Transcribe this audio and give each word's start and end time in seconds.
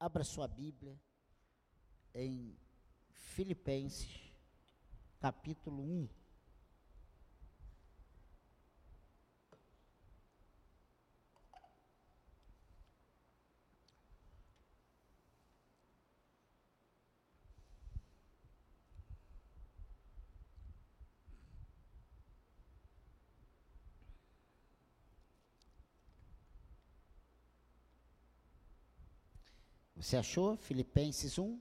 Abra 0.00 0.24
sua 0.24 0.48
Bíblia 0.48 0.98
em 2.14 2.56
Filipenses, 3.12 4.32
capítulo 5.20 5.82
1. 5.82 6.08
Você 30.10 30.16
achou? 30.16 30.56
Filipenses 30.56 31.38
1. 31.38 31.60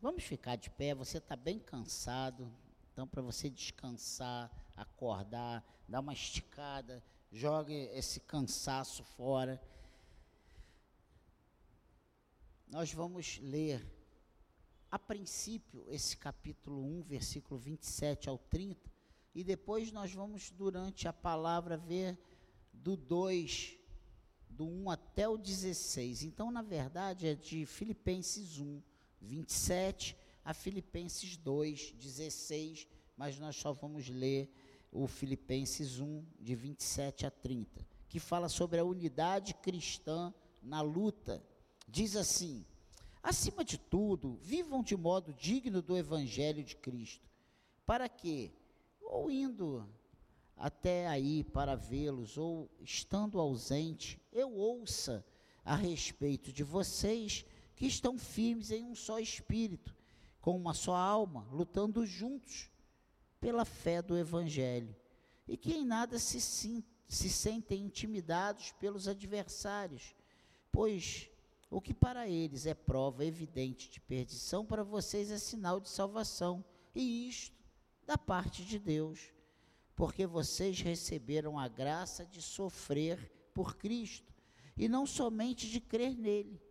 Vamos 0.00 0.24
ficar 0.24 0.56
de 0.56 0.68
pé, 0.68 0.96
você 0.96 1.18
está 1.18 1.36
bem 1.36 1.60
cansado. 1.60 2.52
Então, 2.92 3.06
para 3.06 3.22
você 3.22 3.48
descansar, 3.48 4.50
acordar, 4.76 5.64
dar 5.88 6.00
uma 6.00 6.12
esticada, 6.12 7.00
jogue 7.30 7.72
esse 7.92 8.18
cansaço 8.18 9.04
fora. 9.04 9.62
Nós 12.66 12.92
vamos 12.92 13.38
ler, 13.38 13.86
a 14.90 14.98
princípio, 14.98 15.84
esse 15.86 16.16
capítulo 16.16 16.84
1, 16.84 17.02
versículo 17.02 17.60
27 17.60 18.28
ao 18.28 18.38
30, 18.38 18.90
e 19.32 19.44
depois 19.44 19.92
nós 19.92 20.12
vamos, 20.12 20.50
durante 20.50 21.06
a 21.06 21.12
palavra, 21.12 21.76
ver 21.76 22.18
do 22.72 22.96
2 22.96 23.77
do 24.58 24.66
1 24.66 24.90
até 24.90 25.28
o 25.28 25.38
16. 25.38 26.24
Então, 26.24 26.50
na 26.50 26.62
verdade, 26.62 27.28
é 27.28 27.34
de 27.36 27.64
Filipenses 27.64 28.58
1, 28.58 28.82
27 29.22 30.16
a 30.44 30.52
Filipenses 30.52 31.36
2, 31.36 31.92
16, 31.92 32.88
mas 33.16 33.38
nós 33.38 33.54
só 33.54 33.72
vamos 33.72 34.08
ler 34.08 34.52
o 34.90 35.06
Filipenses 35.06 36.00
1, 36.00 36.24
de 36.40 36.56
27 36.56 37.24
a 37.24 37.30
30, 37.30 37.86
que 38.08 38.18
fala 38.18 38.48
sobre 38.48 38.80
a 38.80 38.84
unidade 38.84 39.54
cristã 39.54 40.34
na 40.60 40.80
luta. 40.80 41.40
Diz 41.86 42.16
assim: 42.16 42.66
acima 43.22 43.64
de 43.64 43.78
tudo, 43.78 44.40
vivam 44.42 44.82
de 44.82 44.96
modo 44.96 45.32
digno 45.34 45.80
do 45.80 45.96
Evangelho 45.96 46.64
de 46.64 46.74
Cristo, 46.74 47.30
para 47.86 48.08
que, 48.08 48.50
ou 49.00 49.30
indo 49.30 49.88
até 50.58 51.06
aí 51.06 51.44
para 51.44 51.76
vê-los, 51.76 52.36
ou 52.36 52.68
estando 52.80 53.38
ausente, 53.38 54.20
eu 54.32 54.52
ouça 54.52 55.24
a 55.64 55.76
respeito 55.76 56.52
de 56.52 56.64
vocês 56.64 57.44
que 57.76 57.86
estão 57.86 58.18
firmes 58.18 58.70
em 58.70 58.84
um 58.84 58.94
só 58.94 59.20
espírito, 59.20 59.94
com 60.40 60.56
uma 60.56 60.74
só 60.74 60.96
alma, 60.96 61.46
lutando 61.52 62.04
juntos 62.04 62.70
pela 63.40 63.64
fé 63.64 64.02
do 64.02 64.18
Evangelho, 64.18 64.94
e 65.46 65.56
que 65.56 65.72
em 65.74 65.84
nada 65.84 66.18
se, 66.18 66.40
se 66.40 67.30
sentem 67.30 67.84
intimidados 67.84 68.72
pelos 68.72 69.06
adversários, 69.06 70.14
pois 70.72 71.30
o 71.70 71.80
que 71.80 71.94
para 71.94 72.28
eles 72.28 72.66
é 72.66 72.74
prova 72.74 73.24
evidente 73.24 73.88
de 73.90 74.00
perdição, 74.00 74.66
para 74.66 74.82
vocês 74.82 75.30
é 75.30 75.38
sinal 75.38 75.78
de 75.78 75.88
salvação, 75.88 76.64
e 76.94 77.28
isto 77.28 77.56
da 78.04 78.18
parte 78.18 78.64
de 78.64 78.78
Deus 78.78 79.37
porque 79.98 80.28
vocês 80.28 80.80
receberam 80.80 81.58
a 81.58 81.66
graça 81.66 82.24
de 82.24 82.40
sofrer 82.40 83.32
por 83.52 83.76
Cristo, 83.76 84.32
e 84.76 84.88
não 84.88 85.04
somente 85.04 85.68
de 85.68 85.80
crer 85.80 86.16
nele, 86.16 86.62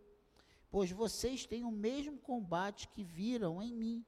pois 0.70 0.90
vocês 0.90 1.44
têm 1.44 1.62
o 1.62 1.70
mesmo 1.70 2.16
combate 2.16 2.88
que 2.88 3.04
viram 3.04 3.62
em 3.62 3.74
mim 3.74 4.06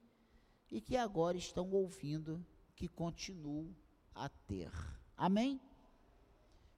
e 0.70 0.80
que 0.80 0.96
agora 0.96 1.36
estão 1.36 1.70
ouvindo 1.70 2.42
que 2.74 2.88
continuo 2.88 3.76
a 4.14 4.26
ter. 4.26 4.72
Amém? 5.14 5.60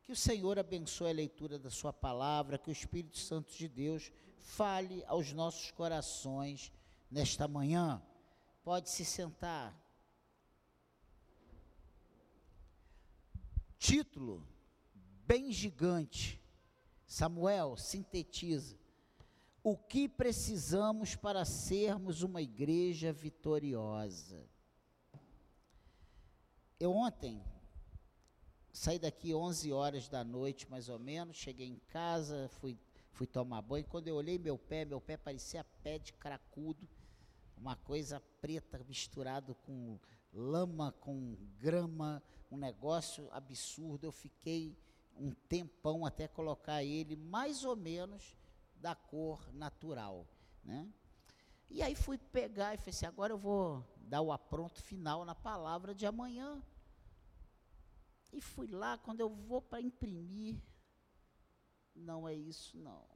Que 0.02 0.10
o 0.10 0.16
Senhor 0.16 0.58
abençoe 0.58 1.10
a 1.10 1.14
leitura 1.14 1.60
da 1.60 1.70
Sua 1.70 1.92
palavra, 1.92 2.58
que 2.58 2.70
o 2.70 2.72
Espírito 2.72 3.18
Santo 3.18 3.52
de 3.52 3.68
Deus 3.68 4.10
fale 4.40 5.04
aos 5.06 5.32
nossos 5.32 5.70
corações 5.70 6.72
nesta 7.08 7.46
manhã. 7.46 8.02
Pode 8.64 8.90
se 8.90 9.04
sentar. 9.04 9.80
Título 13.82 14.46
bem 15.26 15.50
gigante. 15.50 16.40
Samuel 17.04 17.76
sintetiza 17.76 18.78
o 19.62 19.76
que 19.76 20.08
precisamos 20.08 21.16
para 21.16 21.44
sermos 21.44 22.22
uma 22.22 22.40
igreja 22.40 23.12
vitoriosa. 23.12 24.48
Eu 26.78 26.92
ontem 26.92 27.42
saí 28.72 29.00
daqui 29.00 29.34
11 29.34 29.72
horas 29.72 30.08
da 30.08 30.22
noite, 30.22 30.70
mais 30.70 30.88
ou 30.88 30.98
menos, 31.00 31.36
cheguei 31.36 31.66
em 31.66 31.80
casa, 31.88 32.48
fui, 32.60 32.78
fui 33.10 33.26
tomar 33.26 33.62
banho. 33.62 33.84
Quando 33.86 34.06
eu 34.06 34.14
olhei 34.14 34.38
meu 34.38 34.56
pé, 34.56 34.84
meu 34.84 35.00
pé 35.00 35.16
parecia 35.16 35.64
pé 35.82 35.98
de 35.98 36.12
cracudo, 36.12 36.88
uma 37.56 37.76
coisa 37.76 38.20
preta 38.40 38.78
misturado 38.88 39.54
com 39.54 39.98
lama, 40.32 40.92
com 40.92 41.36
grama, 41.58 42.22
um 42.50 42.56
negócio 42.56 43.28
absurdo. 43.32 44.04
Eu 44.04 44.12
fiquei 44.12 44.76
um 45.16 45.32
tempão 45.32 46.04
até 46.04 46.26
colocar 46.26 46.82
ele 46.82 47.16
mais 47.16 47.64
ou 47.64 47.76
menos 47.76 48.36
da 48.76 48.94
cor 48.94 49.52
natural, 49.52 50.26
né? 50.64 50.92
E 51.70 51.80
aí 51.80 51.94
fui 51.94 52.18
pegar 52.18 52.74
e 52.74 52.76
falei 52.76 52.90
assim, 52.90 53.06
agora 53.06 53.32
eu 53.32 53.38
vou 53.38 53.82
dar 53.96 54.20
o 54.20 54.30
apronto 54.30 54.82
final 54.82 55.24
na 55.24 55.34
palavra 55.34 55.94
de 55.94 56.04
amanhã. 56.04 56.62
E 58.32 58.40
fui 58.40 58.66
lá, 58.66 58.98
quando 58.98 59.20
eu 59.20 59.30
vou 59.30 59.62
para 59.62 59.80
imprimir, 59.80 60.60
não 61.94 62.28
é 62.28 62.34
isso 62.34 62.76
não. 62.76 63.06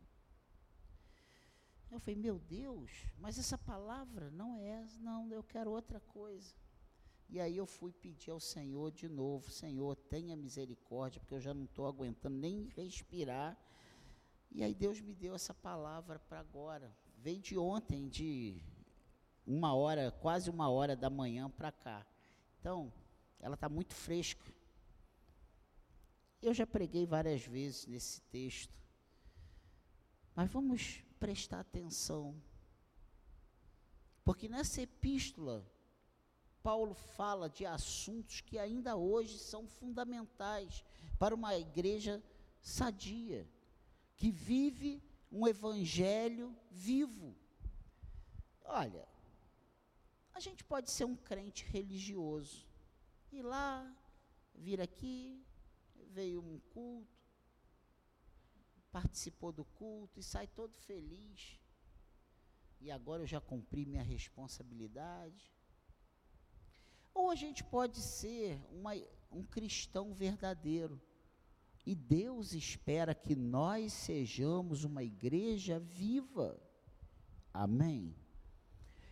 Eu 1.96 2.00
falei, 2.00 2.16
meu 2.16 2.38
Deus, 2.38 2.90
mas 3.18 3.38
essa 3.38 3.56
palavra 3.56 4.30
não 4.30 4.54
é 4.58 4.82
essa, 4.82 5.00
não, 5.00 5.32
eu 5.32 5.42
quero 5.42 5.70
outra 5.70 5.98
coisa. 5.98 6.54
E 7.26 7.40
aí 7.40 7.56
eu 7.56 7.64
fui 7.64 7.90
pedir 7.90 8.30
ao 8.30 8.38
Senhor 8.38 8.92
de 8.92 9.08
novo, 9.08 9.50
Senhor, 9.50 9.96
tenha 9.96 10.36
misericórdia, 10.36 11.18
porque 11.18 11.32
eu 11.32 11.40
já 11.40 11.54
não 11.54 11.64
estou 11.64 11.86
aguentando 11.86 12.36
nem 12.36 12.68
respirar. 12.76 13.56
E 14.50 14.62
aí 14.62 14.74
Deus 14.74 15.00
me 15.00 15.14
deu 15.14 15.34
essa 15.34 15.54
palavra 15.54 16.18
para 16.18 16.38
agora. 16.38 16.94
Veio 17.16 17.40
de 17.40 17.56
ontem, 17.56 18.10
de 18.10 18.62
uma 19.46 19.74
hora, 19.74 20.10
quase 20.20 20.50
uma 20.50 20.68
hora 20.68 20.94
da 20.94 21.08
manhã 21.08 21.48
para 21.48 21.72
cá. 21.72 22.06
Então, 22.60 22.92
ela 23.40 23.54
está 23.54 23.70
muito 23.70 23.94
fresca. 23.94 24.52
Eu 26.42 26.52
já 26.52 26.66
preguei 26.66 27.06
várias 27.06 27.42
vezes 27.46 27.86
nesse 27.86 28.20
texto. 28.20 28.78
Mas 30.34 30.50
vamos 30.50 31.05
prestar 31.18 31.60
atenção. 31.60 32.40
Porque 34.24 34.48
nessa 34.48 34.82
epístola, 34.82 35.64
Paulo 36.62 36.94
fala 36.94 37.48
de 37.48 37.64
assuntos 37.64 38.40
que 38.40 38.58
ainda 38.58 38.96
hoje 38.96 39.38
são 39.38 39.68
fundamentais 39.68 40.84
para 41.18 41.34
uma 41.34 41.56
igreja 41.56 42.22
sadia, 42.60 43.48
que 44.16 44.30
vive 44.30 45.02
um 45.30 45.46
evangelho 45.46 46.56
vivo. 46.70 47.36
Olha, 48.64 49.06
a 50.34 50.40
gente 50.40 50.64
pode 50.64 50.90
ser 50.90 51.04
um 51.04 51.16
crente 51.16 51.64
religioso, 51.66 52.66
ir 53.30 53.42
lá, 53.42 53.90
vir 54.54 54.80
aqui, 54.80 55.40
veio 56.10 56.40
um 56.40 56.58
culto, 56.74 57.15
participou 58.96 59.52
do 59.52 59.62
culto 59.62 60.18
e 60.18 60.22
sai 60.22 60.46
todo 60.46 60.74
feliz. 60.74 61.60
E 62.80 62.90
agora 62.90 63.24
eu 63.24 63.26
já 63.26 63.38
cumpri 63.38 63.84
minha 63.84 64.02
responsabilidade. 64.02 65.52
Ou 67.12 67.30
a 67.30 67.34
gente 67.34 67.62
pode 67.62 68.00
ser 68.00 68.58
uma, 68.72 68.92
um 69.30 69.42
cristão 69.42 70.14
verdadeiro. 70.14 70.98
E 71.84 71.94
Deus 71.94 72.54
espera 72.54 73.14
que 73.14 73.36
nós 73.36 73.92
sejamos 73.92 74.82
uma 74.82 75.02
igreja 75.04 75.78
viva. 75.78 76.58
Amém? 77.52 78.16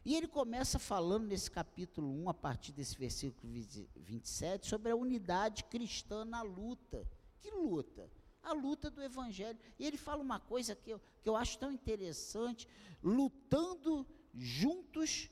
E 0.03 0.15
ele 0.15 0.29
começa 0.29 0.79
falando 0.79 1.27
nesse 1.27 1.51
capítulo 1.51 2.09
1, 2.25 2.31
a 2.31 2.35
partir 2.35 2.73
desse 2.73 2.97
versículo 2.97 3.53
27, 3.97 4.67
sobre 4.67 4.91
a 4.91 4.97
unidade 4.97 5.63
cristã 5.65 6.25
na 6.25 6.41
luta. 6.41 7.07
Que 7.39 7.51
luta? 7.51 8.11
A 8.45 8.53
luta 8.53 8.91
do 8.91 9.03
Evangelho. 9.03 9.59
E 9.79 9.87
ele 9.87 9.97
fala 9.97 10.23
uma 10.23 10.39
coisa 10.39 10.75
que 10.75 10.91
eu, 10.91 11.01
que 11.23 11.29
eu 11.29 11.37
acho 11.37 11.59
tão 11.59 11.73
interessante: 11.73 12.69
lutando 13.03 14.07
juntos 14.35 15.31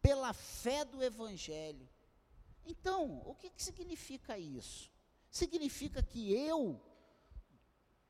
pela 0.00 0.32
fé 0.32 0.84
do 0.84 1.02
Evangelho. 1.02 1.88
Então, 2.66 3.22
o 3.26 3.34
que, 3.34 3.50
que 3.50 3.62
significa 3.62 4.38
isso? 4.38 4.90
Significa 5.30 6.02
que 6.02 6.32
eu 6.32 6.80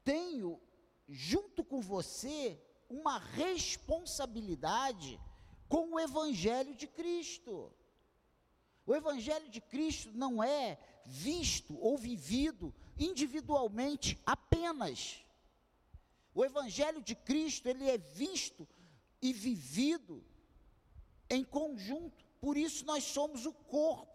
tenho, 0.05 0.61
junto 1.09 1.65
com 1.65 1.81
você, 1.81 2.61
uma 2.89 3.19
responsabilidade 3.19 5.21
com 5.69 5.95
o 5.95 6.01
Evangelho 6.01 6.75
de 6.75 6.87
Cristo. 6.87 7.73
O 8.87 8.95
Evangelho 8.95 9.49
de 9.49 9.61
Cristo 9.61 10.11
não 10.13 10.43
é 10.43 10.79
visto 11.07 11.79
ou 11.81 11.97
vivido 11.97 12.75
individualmente 12.99 14.21
apenas. 14.25 15.25
O 16.35 16.45
Evangelho 16.45 17.03
de 17.03 17.15
Cristo, 17.15 17.69
ele 17.69 17.89
é 17.89 17.99
visto 17.99 18.67
e 19.23 19.33
vivido 19.33 20.25
em 21.31 21.45
conjunto. 21.45 22.25
Por 22.41 22.57
isso 22.57 22.85
nós 22.85 23.05
somos 23.05 23.47
o 23.47 23.53
corpo. 23.53 24.13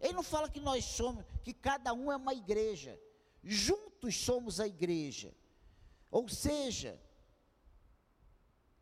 Ele 0.00 0.12
não 0.12 0.22
fala 0.22 0.50
que 0.50 0.60
nós 0.60 0.84
somos, 0.84 1.24
que 1.42 1.54
cada 1.54 1.92
um 1.92 2.12
é 2.12 2.16
uma 2.16 2.34
igreja. 2.34 3.00
Juntos 3.42 4.16
somos 4.16 4.60
a 4.60 4.66
igreja. 4.66 5.34
Ou 6.10 6.28
seja, 6.28 7.00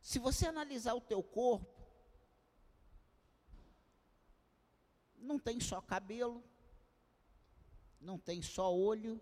se 0.01 0.19
você 0.19 0.47
analisar 0.47 0.95
o 0.95 1.01
teu 1.01 1.23
corpo, 1.23 1.81
não 5.17 5.39
tem 5.39 5.61
só 5.61 5.81
cabelo, 5.81 6.43
não 8.01 8.19
tem 8.19 8.43
só 8.43 8.75
olho, 8.75 9.21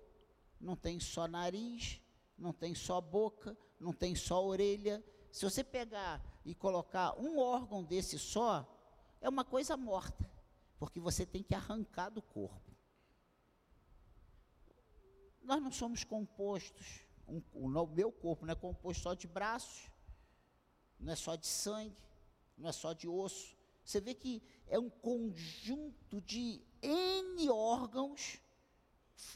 não 0.60 0.76
tem 0.76 1.00
só 1.00 1.26
nariz, 1.26 2.00
não 2.36 2.52
tem 2.52 2.74
só 2.74 3.00
boca, 3.00 3.56
não 3.78 3.92
tem 3.92 4.14
só 4.14 4.44
orelha. 4.44 5.02
Se 5.32 5.44
você 5.44 5.64
pegar 5.64 6.22
e 6.44 6.54
colocar 6.54 7.18
um 7.18 7.38
órgão 7.38 7.82
desse 7.82 8.18
só, 8.18 8.66
é 9.20 9.28
uma 9.28 9.44
coisa 9.44 9.76
morta, 9.76 10.30
porque 10.78 11.00
você 11.00 11.24
tem 11.24 11.42
que 11.42 11.54
arrancar 11.54 12.10
do 12.10 12.20
corpo. 12.20 12.70
Nós 15.42 15.62
não 15.62 15.72
somos 15.72 16.04
compostos, 16.04 17.00
um, 17.26 17.42
o 17.52 17.86
meu 17.86 18.12
corpo 18.12 18.44
não 18.44 18.52
é 18.52 18.56
composto 18.56 19.02
só 19.02 19.14
de 19.14 19.26
braços, 19.26 19.90
não 20.98 21.12
é 21.12 21.16
só 21.16 21.36
de 21.36 21.46
sangue, 21.46 22.02
não 22.56 22.68
é 22.68 22.72
só 22.72 22.92
de 22.92 23.08
osso. 23.08 23.56
Você 23.84 24.00
vê 24.00 24.14
que 24.14 24.42
é 24.66 24.78
um 24.78 24.90
conjunto 24.90 26.20
de 26.20 26.62
N 26.82 27.50
órgãos, 27.50 28.38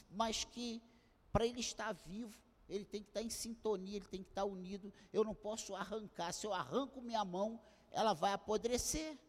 mas 0.09 0.43
que 0.43 0.81
para 1.35 1.45
ele 1.45 1.59
estar 1.59 1.91
vivo, 1.91 2.33
ele 2.69 2.85
tem 2.85 3.03
que 3.03 3.09
estar 3.09 3.21
em 3.21 3.29
sintonia, 3.29 3.97
ele 3.97 4.05
tem 4.05 4.23
que 4.23 4.29
estar 4.29 4.45
unido. 4.45 4.93
Eu 5.11 5.21
não 5.21 5.35
posso 5.35 5.75
arrancar. 5.75 6.31
Se 6.31 6.47
eu 6.47 6.53
arranco 6.53 7.01
minha 7.01 7.25
mão, 7.25 7.59
ela 7.91 8.13
vai 8.13 8.31
apodrecer. 8.31 9.19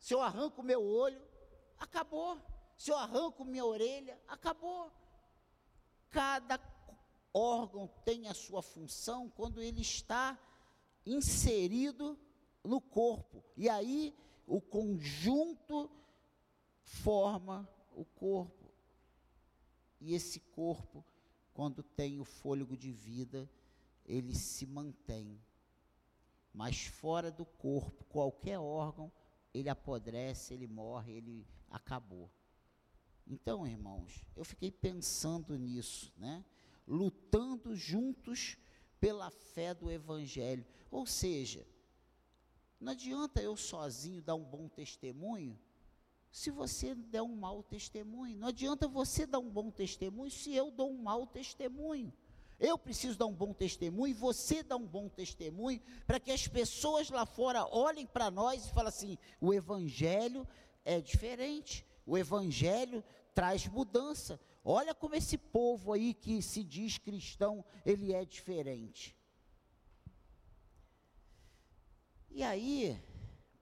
Se 0.00 0.12
eu 0.12 0.20
arranco 0.20 0.64
meu 0.64 0.82
olho, 0.82 1.22
acabou. 1.78 2.42
Se 2.76 2.90
eu 2.90 2.98
arranco 2.98 3.44
minha 3.44 3.64
orelha, 3.64 4.20
acabou. 4.26 4.90
Cada 6.10 6.58
órgão 7.32 7.86
tem 8.04 8.26
a 8.26 8.34
sua 8.34 8.60
função 8.60 9.30
quando 9.30 9.62
ele 9.62 9.80
está 9.80 10.36
inserido 11.06 12.18
no 12.64 12.80
corpo. 12.80 13.44
E 13.56 13.68
aí 13.68 14.12
o 14.44 14.60
conjunto 14.60 15.88
forma 16.82 17.68
o 17.92 18.04
corpo. 18.04 18.63
E 20.04 20.12
esse 20.12 20.38
corpo, 20.38 21.02
quando 21.54 21.82
tem 21.82 22.20
o 22.20 22.24
fôlego 22.24 22.76
de 22.76 22.92
vida, 22.92 23.50
ele 24.04 24.34
se 24.34 24.66
mantém. 24.66 25.40
Mas 26.52 26.84
fora 26.84 27.30
do 27.30 27.46
corpo, 27.46 28.04
qualquer 28.04 28.58
órgão, 28.58 29.10
ele 29.54 29.70
apodrece, 29.70 30.52
ele 30.52 30.66
morre, 30.66 31.14
ele 31.14 31.46
acabou. 31.70 32.30
Então, 33.26 33.66
irmãos, 33.66 34.26
eu 34.36 34.44
fiquei 34.44 34.70
pensando 34.70 35.56
nisso, 35.56 36.12
né? 36.18 36.44
Lutando 36.86 37.74
juntos 37.74 38.58
pela 39.00 39.30
fé 39.30 39.72
do 39.72 39.90
Evangelho. 39.90 40.66
Ou 40.90 41.06
seja, 41.06 41.66
não 42.78 42.92
adianta 42.92 43.40
eu 43.40 43.56
sozinho 43.56 44.20
dar 44.20 44.34
um 44.34 44.44
bom 44.44 44.68
testemunho 44.68 45.58
se 46.34 46.50
você 46.50 46.96
der 46.96 47.22
um 47.22 47.36
mau 47.36 47.62
testemunho. 47.62 48.36
Não 48.36 48.48
adianta 48.48 48.88
você 48.88 49.24
dar 49.24 49.38
um 49.38 49.48
bom 49.48 49.70
testemunho 49.70 50.32
se 50.32 50.52
eu 50.52 50.68
dou 50.68 50.90
um 50.90 51.00
mau 51.00 51.28
testemunho. 51.28 52.12
Eu 52.58 52.76
preciso 52.76 53.16
dar 53.16 53.26
um 53.26 53.32
bom 53.32 53.52
testemunho, 53.52 54.12
você 54.16 54.60
dá 54.60 54.74
um 54.74 54.84
bom 54.84 55.08
testemunho, 55.08 55.80
para 56.08 56.18
que 56.18 56.32
as 56.32 56.48
pessoas 56.48 57.08
lá 57.08 57.24
fora 57.24 57.64
olhem 57.70 58.04
para 58.04 58.32
nós 58.32 58.66
e 58.66 58.70
falem 58.70 58.88
assim: 58.88 59.18
o 59.40 59.54
Evangelho 59.54 60.44
é 60.84 61.00
diferente, 61.00 61.86
o 62.04 62.18
Evangelho 62.18 63.04
traz 63.32 63.68
mudança. 63.68 64.40
Olha 64.64 64.92
como 64.92 65.14
esse 65.14 65.38
povo 65.38 65.92
aí 65.92 66.12
que 66.12 66.42
se 66.42 66.64
diz 66.64 66.98
cristão, 66.98 67.64
ele 67.86 68.12
é 68.12 68.24
diferente. 68.24 69.16
E 72.28 72.42
aí, 72.42 73.00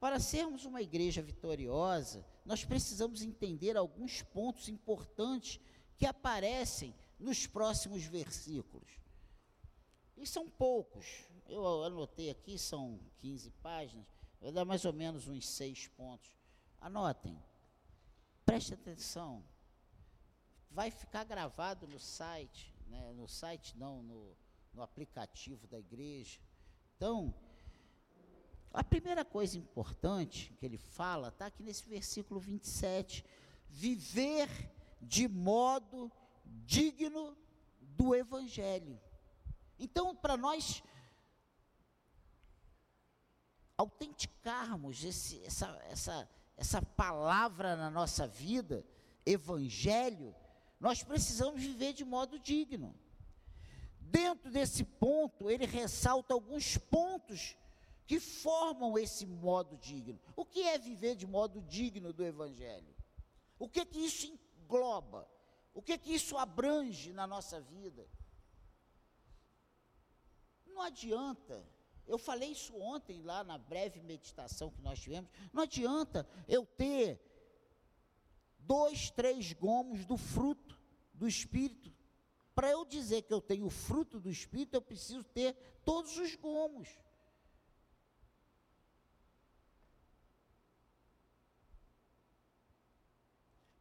para 0.01 0.19
sermos 0.19 0.65
uma 0.65 0.81
igreja 0.81 1.21
vitoriosa, 1.21 2.32
nós 2.45 2.65
precisamos 2.65 3.23
entender 3.23 3.77
alguns 3.77 4.23
pontos 4.23 4.69
importantes 4.69 5.61
que 5.97 6.07
aparecem 6.07 6.95
nos 7.19 7.47
próximos 7.47 8.03
versículos. 8.05 8.89
E 10.17 10.27
são 10.27 10.49
poucos. 10.49 11.25
Eu 11.49 11.85
anotei 11.85 12.31
aqui, 12.31 12.59
são 12.59 13.01
15 13.19 13.51
páginas. 13.63 14.07
Vou 14.41 14.51
dar 14.51 14.65
mais 14.65 14.85
ou 14.85 14.93
menos 14.93 15.29
uns 15.29 15.49
seis 15.49 15.87
pontos. 15.89 16.31
Anotem. 16.81 17.41
Preste 18.45 18.75
atenção. 18.75 19.45
Vai 20.71 20.91
ficar 20.91 21.25
gravado 21.25 21.87
no 21.87 21.99
site, 21.99 22.75
né? 22.87 23.13
no 23.13 23.29
site 23.29 23.77
não, 23.77 24.03
no, 24.03 24.37
no 24.73 24.83
aplicativo 24.83 25.67
da 25.67 25.79
igreja. 25.79 26.41
Então, 26.97 27.35
a 28.73 28.83
primeira 28.83 29.25
coisa 29.25 29.59
importante 29.59 30.55
que 30.59 30.65
ele 30.65 30.79
fala 30.79 31.29
está 31.29 31.47
aqui 31.47 31.63
nesse 31.63 31.87
versículo 31.87 32.41
27. 32.41 33.25
Viver 33.69 34.49
de 35.01 35.29
modo 35.29 36.11
digno 36.45 37.37
do 37.81 38.15
Evangelho. 38.15 38.99
Então, 39.79 40.15
para 40.15 40.37
nós 40.37 40.83
autenticarmos 43.77 45.05
esse, 45.05 45.43
essa, 45.45 45.67
essa, 45.91 46.31
essa 46.57 46.81
palavra 46.81 47.77
na 47.77 47.91
nossa 47.91 48.27
vida, 48.27 48.87
Evangelho, 49.27 50.35
nós 50.81 51.03
precisamos 51.03 51.61
viver 51.61 51.93
de 51.93 52.05
modo 52.05 52.39
digno. 52.39 52.95
Dentro 54.01 54.51
desse 54.51 54.85
ponto, 54.85 55.51
ele 55.51 55.67
ressalta 55.67 56.33
alguns 56.35 56.79
pontos 56.79 57.57
que 58.07 58.19
formam 58.19 58.99
esse 58.99 59.27
modo 59.27 59.77
digno. 59.77 60.21
O 60.37 60.45
que 60.45 60.63
é 60.63 60.79
viver 60.79 61.15
de 61.15 61.27
modo 61.27 61.61
digno 61.63 62.13
do 62.13 62.25
Evangelho? 62.25 62.95
O 63.59 63.69
que 63.69 63.85
que 63.85 63.99
isso 63.99 64.27
engloba? 64.27 65.29
O 65.75 65.81
que 65.81 65.97
que 65.97 66.13
isso 66.15 66.37
abrange 66.37 67.13
na 67.13 67.27
nossa 67.27 67.61
vida? 67.61 68.07
Não 70.67 70.83
adianta, 70.83 71.65
eu 72.07 72.19
falei 72.19 72.51
isso 72.51 72.77
ontem 72.77 73.23
lá 73.23 73.45
na 73.45 73.57
breve 73.59 74.01
meditação 74.01 74.71
que 74.71 74.83
nós 74.83 74.99
tivemos, 75.01 75.31
não 75.53 75.63
adianta 75.63 76.27
eu 76.49 76.67
ter 76.67 77.21
dois, 78.59 79.11
três 79.11 79.53
gomos 79.53 80.05
do 80.05 80.17
fruto 80.17 80.79
do 81.15 81.29
Espírito. 81.29 81.93
Para 82.55 82.71
eu 82.71 82.85
dizer 82.85 83.23
que 83.23 83.33
eu 83.33 83.41
tenho 83.41 83.67
o 83.67 83.71
fruto 83.71 84.21
do 84.21 84.31
Espírito, 84.31 84.75
eu 84.75 84.83
preciso 84.83 85.25
ter 85.25 85.55
todos 85.85 86.17
os 86.19 86.35
gomos. 86.35 86.89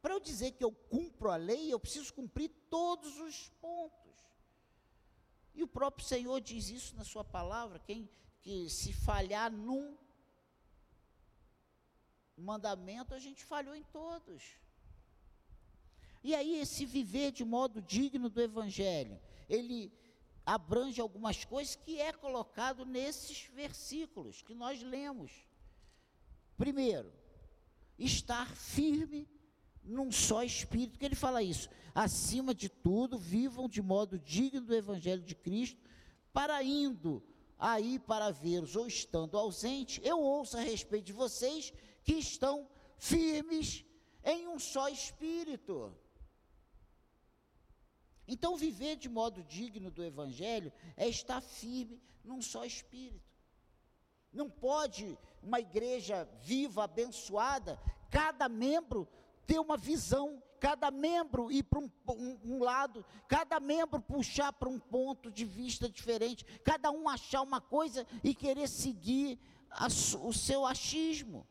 Para 0.02 0.14
eu 0.14 0.20
dizer 0.20 0.50
que 0.50 0.64
eu 0.64 0.72
cumpro 0.72 1.30
a 1.30 1.36
lei, 1.36 1.72
eu 1.72 1.78
preciso 1.78 2.12
cumprir 2.12 2.50
todos 2.68 3.20
os 3.20 3.48
pontos. 3.60 4.12
E 5.54 5.62
o 5.62 5.68
próprio 5.68 6.04
Senhor 6.04 6.40
diz 6.40 6.68
isso 6.68 6.96
na 6.96 7.04
sua 7.04 7.24
palavra, 7.24 7.78
quem 7.78 8.10
que 8.40 8.68
se 8.68 8.92
falhar 8.92 9.52
num 9.52 9.96
mandamento, 12.36 13.14
a 13.14 13.18
gente 13.20 13.44
falhou 13.44 13.76
em 13.76 13.84
todos. 13.84 14.42
E 16.24 16.34
aí 16.34 16.56
esse 16.56 16.84
viver 16.84 17.30
de 17.30 17.44
modo 17.44 17.80
digno 17.80 18.28
do 18.28 18.40
evangelho, 18.40 19.20
ele 19.48 19.92
abrange 20.44 21.00
algumas 21.00 21.44
coisas 21.44 21.76
que 21.76 22.00
é 22.00 22.12
colocado 22.12 22.84
nesses 22.84 23.44
versículos 23.54 24.42
que 24.42 24.54
nós 24.54 24.82
lemos. 24.82 25.30
Primeiro, 26.56 27.12
estar 27.96 28.48
firme 28.56 29.28
num 29.84 30.10
só 30.10 30.42
espírito, 30.42 30.98
que 30.98 31.04
ele 31.04 31.14
fala 31.14 31.42
isso. 31.42 31.68
Acima 31.94 32.54
de 32.54 32.68
tudo, 32.68 33.18
vivam 33.18 33.68
de 33.68 33.82
modo 33.82 34.18
digno 34.18 34.60
do 34.60 34.74
evangelho 34.74 35.22
de 35.22 35.34
Cristo, 35.34 35.80
para 36.32 36.62
indo 36.62 37.22
aí 37.58 37.98
para 37.98 38.30
ver-os 38.32 38.74
ou 38.74 38.88
estando 38.88 39.38
ausente, 39.38 40.00
eu 40.04 40.18
ouço 40.18 40.56
a 40.56 40.60
respeito 40.60 41.06
de 41.06 41.12
vocês 41.12 41.72
que 42.02 42.14
estão 42.14 42.68
firmes 42.98 43.84
em 44.24 44.48
um 44.48 44.58
só 44.58 44.88
espírito. 44.88 45.96
Então, 48.26 48.56
viver 48.56 48.96
de 48.96 49.08
modo 49.08 49.42
digno 49.44 49.90
do 49.90 50.04
Evangelho 50.04 50.72
é 50.96 51.08
estar 51.08 51.40
firme 51.40 52.02
num 52.24 52.40
só 52.42 52.64
espírito. 52.64 53.30
Não 54.32 54.48
pode 54.48 55.18
uma 55.42 55.60
igreja 55.60 56.28
viva, 56.40 56.84
abençoada, 56.84 57.78
cada 58.10 58.48
membro 58.48 59.08
ter 59.46 59.58
uma 59.58 59.76
visão, 59.76 60.42
cada 60.60 60.90
membro 60.90 61.50
ir 61.50 61.64
para 61.64 61.80
um, 61.80 61.90
um, 62.08 62.38
um, 62.44 62.62
lado, 62.62 63.04
cada 63.28 63.58
membro 63.58 64.00
puxar 64.00 64.52
para 64.52 64.68
um 64.68 64.78
ponto 64.78 65.30
de 65.30 65.44
vista 65.44 65.88
diferente, 65.88 66.44
cada 66.64 66.90
um 66.90 67.08
achar 67.08 67.42
uma 67.42 67.60
coisa 67.60 68.06
e 68.22 68.34
querer 68.34 68.68
seguir 68.68 69.38
a, 69.70 69.86
o 69.86 70.32
seu 70.32 70.64
achismo. 70.64 71.46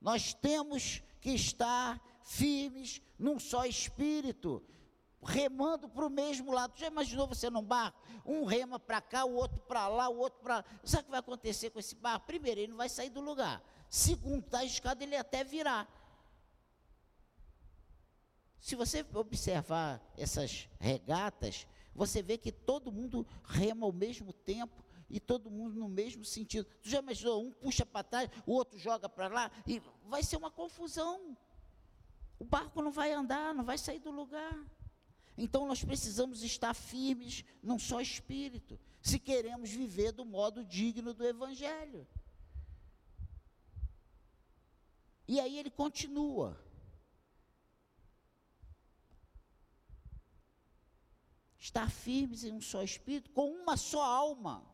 Nós 0.00 0.34
temos 0.34 1.02
que 1.20 1.30
estar 1.30 2.00
firmes 2.22 3.02
num 3.18 3.38
só 3.38 3.64
espírito, 3.66 4.62
remando 5.22 5.88
para 5.88 6.06
o 6.06 6.10
mesmo 6.10 6.52
lado. 6.52 6.78
Já 6.78 6.86
imaginou 6.86 7.26
você 7.26 7.50
num 7.50 7.62
barco? 7.62 8.00
Um 8.24 8.44
rema 8.44 8.78
para 8.78 9.00
cá, 9.00 9.24
o 9.24 9.34
outro 9.34 9.60
para 9.60 9.88
lá, 9.88 10.08
o 10.08 10.18
outro 10.18 10.40
para. 10.40 10.64
Sabe 10.84 11.02
o 11.02 11.04
que 11.06 11.10
vai 11.10 11.20
acontecer 11.20 11.70
com 11.70 11.78
esse 11.78 11.94
barco? 11.94 12.26
Primeiro, 12.26 12.60
ele 12.60 12.68
não 12.68 12.78
vai 12.78 12.88
sair 12.88 13.10
do 13.10 13.20
lugar. 13.20 13.62
Segundo, 13.88 14.44
está 14.44 14.64
escada, 14.64 15.02
ele 15.02 15.16
até 15.16 15.42
virar. 15.42 15.88
Se 18.60 18.76
você 18.76 19.04
observar 19.14 20.02
essas 20.16 20.68
regatas, 20.78 21.66
você 21.94 22.22
vê 22.22 22.36
que 22.36 22.52
todo 22.52 22.92
mundo 22.92 23.26
rema 23.44 23.86
ao 23.86 23.92
mesmo 23.92 24.32
tempo 24.32 24.84
e 25.08 25.18
todo 25.18 25.50
mundo 25.50 25.80
no 25.80 25.88
mesmo 25.88 26.24
sentido. 26.24 26.68
Tu 26.82 26.90
já 26.90 27.00
imaginou? 27.00 27.44
Um 27.44 27.50
puxa 27.50 27.84
para 27.84 28.04
trás, 28.04 28.30
o 28.46 28.52
outro 28.52 28.78
joga 28.78 29.08
para 29.08 29.28
lá, 29.28 29.50
e 29.66 29.82
vai 30.06 30.22
ser 30.22 30.36
uma 30.36 30.50
confusão. 30.50 31.36
O 32.38 32.44
barco 32.44 32.80
não 32.80 32.92
vai 32.92 33.12
andar, 33.12 33.54
não 33.54 33.64
vai 33.64 33.76
sair 33.76 33.98
do 33.98 34.10
lugar. 34.10 34.56
Então 35.36 35.66
nós 35.66 35.82
precisamos 35.82 36.42
estar 36.42 36.74
firmes 36.74 37.44
num 37.62 37.78
só 37.78 38.00
espírito, 38.00 38.78
se 39.00 39.18
queremos 39.18 39.70
viver 39.70 40.12
do 40.12 40.24
modo 40.24 40.64
digno 40.64 41.14
do 41.14 41.26
Evangelho. 41.26 42.06
E 45.26 45.40
aí 45.40 45.58
ele 45.58 45.70
continua. 45.70 46.58
Estar 51.60 51.88
firmes 51.88 52.42
em 52.42 52.52
um 52.52 52.60
só 52.60 52.82
espírito, 52.82 53.30
com 53.30 53.48
uma 53.52 53.76
só 53.76 54.02
alma 54.02 54.70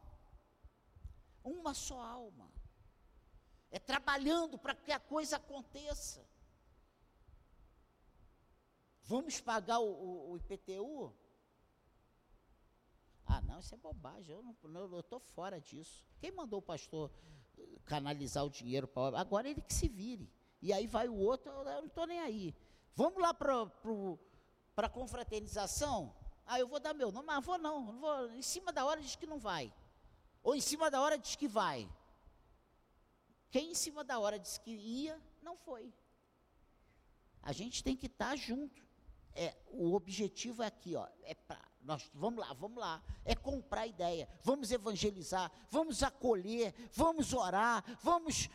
uma 1.47 1.75
só 1.75 2.01
alma. 2.01 2.51
É 3.71 3.79
trabalhando 3.79 4.59
para 4.59 4.75
que 4.75 4.93
a 4.93 4.99
coisa 4.99 5.37
aconteça. 5.37 6.27
Vamos 9.05 9.41
pagar 9.41 9.79
o, 9.79 9.89
o, 9.89 10.31
o 10.33 10.37
IPTU? 10.37 11.15
Ah, 13.25 13.41
não, 13.41 13.61
isso 13.61 13.75
é 13.75 13.79
bobagem, 13.79 14.35
eu 14.35 15.01
estou 15.01 15.21
fora 15.21 15.61
disso. 15.61 16.07
Quem 16.19 16.33
mandou 16.33 16.59
o 16.59 16.63
pastor 16.63 17.11
canalizar 17.85 18.45
o 18.45 18.51
dinheiro 18.51 18.87
para 18.87 19.19
Agora 19.19 19.49
ele 19.49 19.61
que 19.61 19.75
se 19.75 19.89
vire. 19.89 20.33
E 20.61 20.73
aí 20.73 20.87
vai 20.87 21.09
o 21.09 21.17
outro, 21.17 21.51
eu 21.51 21.65
não 21.65 21.87
estou 21.87 22.07
nem 22.07 22.21
aí. 22.21 22.55
Vamos 22.95 23.21
lá 23.21 23.35
para 23.35 23.69
a 24.77 24.89
confraternização? 24.89 26.15
Ah, 26.47 26.61
eu 26.61 26.69
vou 26.69 26.79
dar 26.79 26.95
meu 26.95 27.11
nome, 27.11 27.27
mas 27.27 27.45
vou 27.45 27.59
não, 27.59 27.93
não 27.93 28.01
vou, 28.01 28.31
em 28.33 28.43
cima 28.43 28.73
da 28.73 28.85
hora 28.85 29.01
diz 29.01 29.17
que 29.17 29.27
não 29.27 29.39
vai. 29.39 29.73
Ou 30.43 30.55
em 30.55 30.61
cima 30.61 30.91
da 30.91 31.01
hora 31.01 31.19
diz 31.19 31.35
que 31.35 31.49
vai. 31.49 31.89
Quem 33.51 33.71
em 33.71 33.75
cima 33.75 34.05
da 34.05 34.19
hora 34.19 34.39
disse 34.39 34.61
que 34.61 34.71
ia, 34.71 35.21
não 35.43 35.57
foi. 35.57 35.93
A 37.43 37.53
gente 37.53 37.83
tem 37.83 37.97
que 37.97 38.07
estar 38.07 38.31
tá 38.31 38.37
junto. 38.37 38.85
É, 39.35 39.57
o 39.69 39.95
objetivo 39.95 40.63
é 40.63 40.67
aqui, 40.67 40.97
ó, 40.97 41.07
é 41.23 41.35
pra, 41.35 41.61
nós 41.83 42.11
vamos 42.15 42.41
lá, 42.41 42.55
vamos 42.55 42.79
lá, 42.79 43.03
é 43.23 43.35
comprar 43.35 43.87
ideia, 43.87 44.27
vamos 44.43 44.71
evangelizar, 44.71 45.53
vamos 45.71 46.03
acolher, 46.03 46.75
vamos 46.93 47.35
orar, 47.35 47.85
vamos 48.03 48.49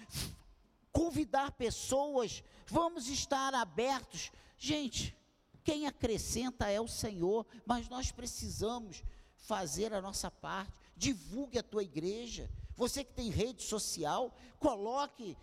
convidar 0.91 1.51
pessoas, 1.51 2.43
vamos 2.65 3.07
estar 3.07 3.53
abertos. 3.53 4.31
Gente, 4.57 5.15
quem 5.63 5.87
acrescenta 5.87 6.69
é 6.69 6.79
o 6.79 6.87
Senhor, 6.87 7.45
mas 7.65 7.87
nós 7.89 8.11
precisamos 8.11 9.03
fazer 9.35 9.93
a 9.93 10.01
nossa 10.01 10.29
parte 10.29 10.81
divulgue 11.01 11.57
a 11.57 11.63
tua 11.63 11.81
igreja. 11.81 12.47
Você 12.75 13.03
que 13.03 13.11
tem 13.11 13.31
rede 13.31 13.63
social, 13.63 14.31
coloque, 14.59 15.35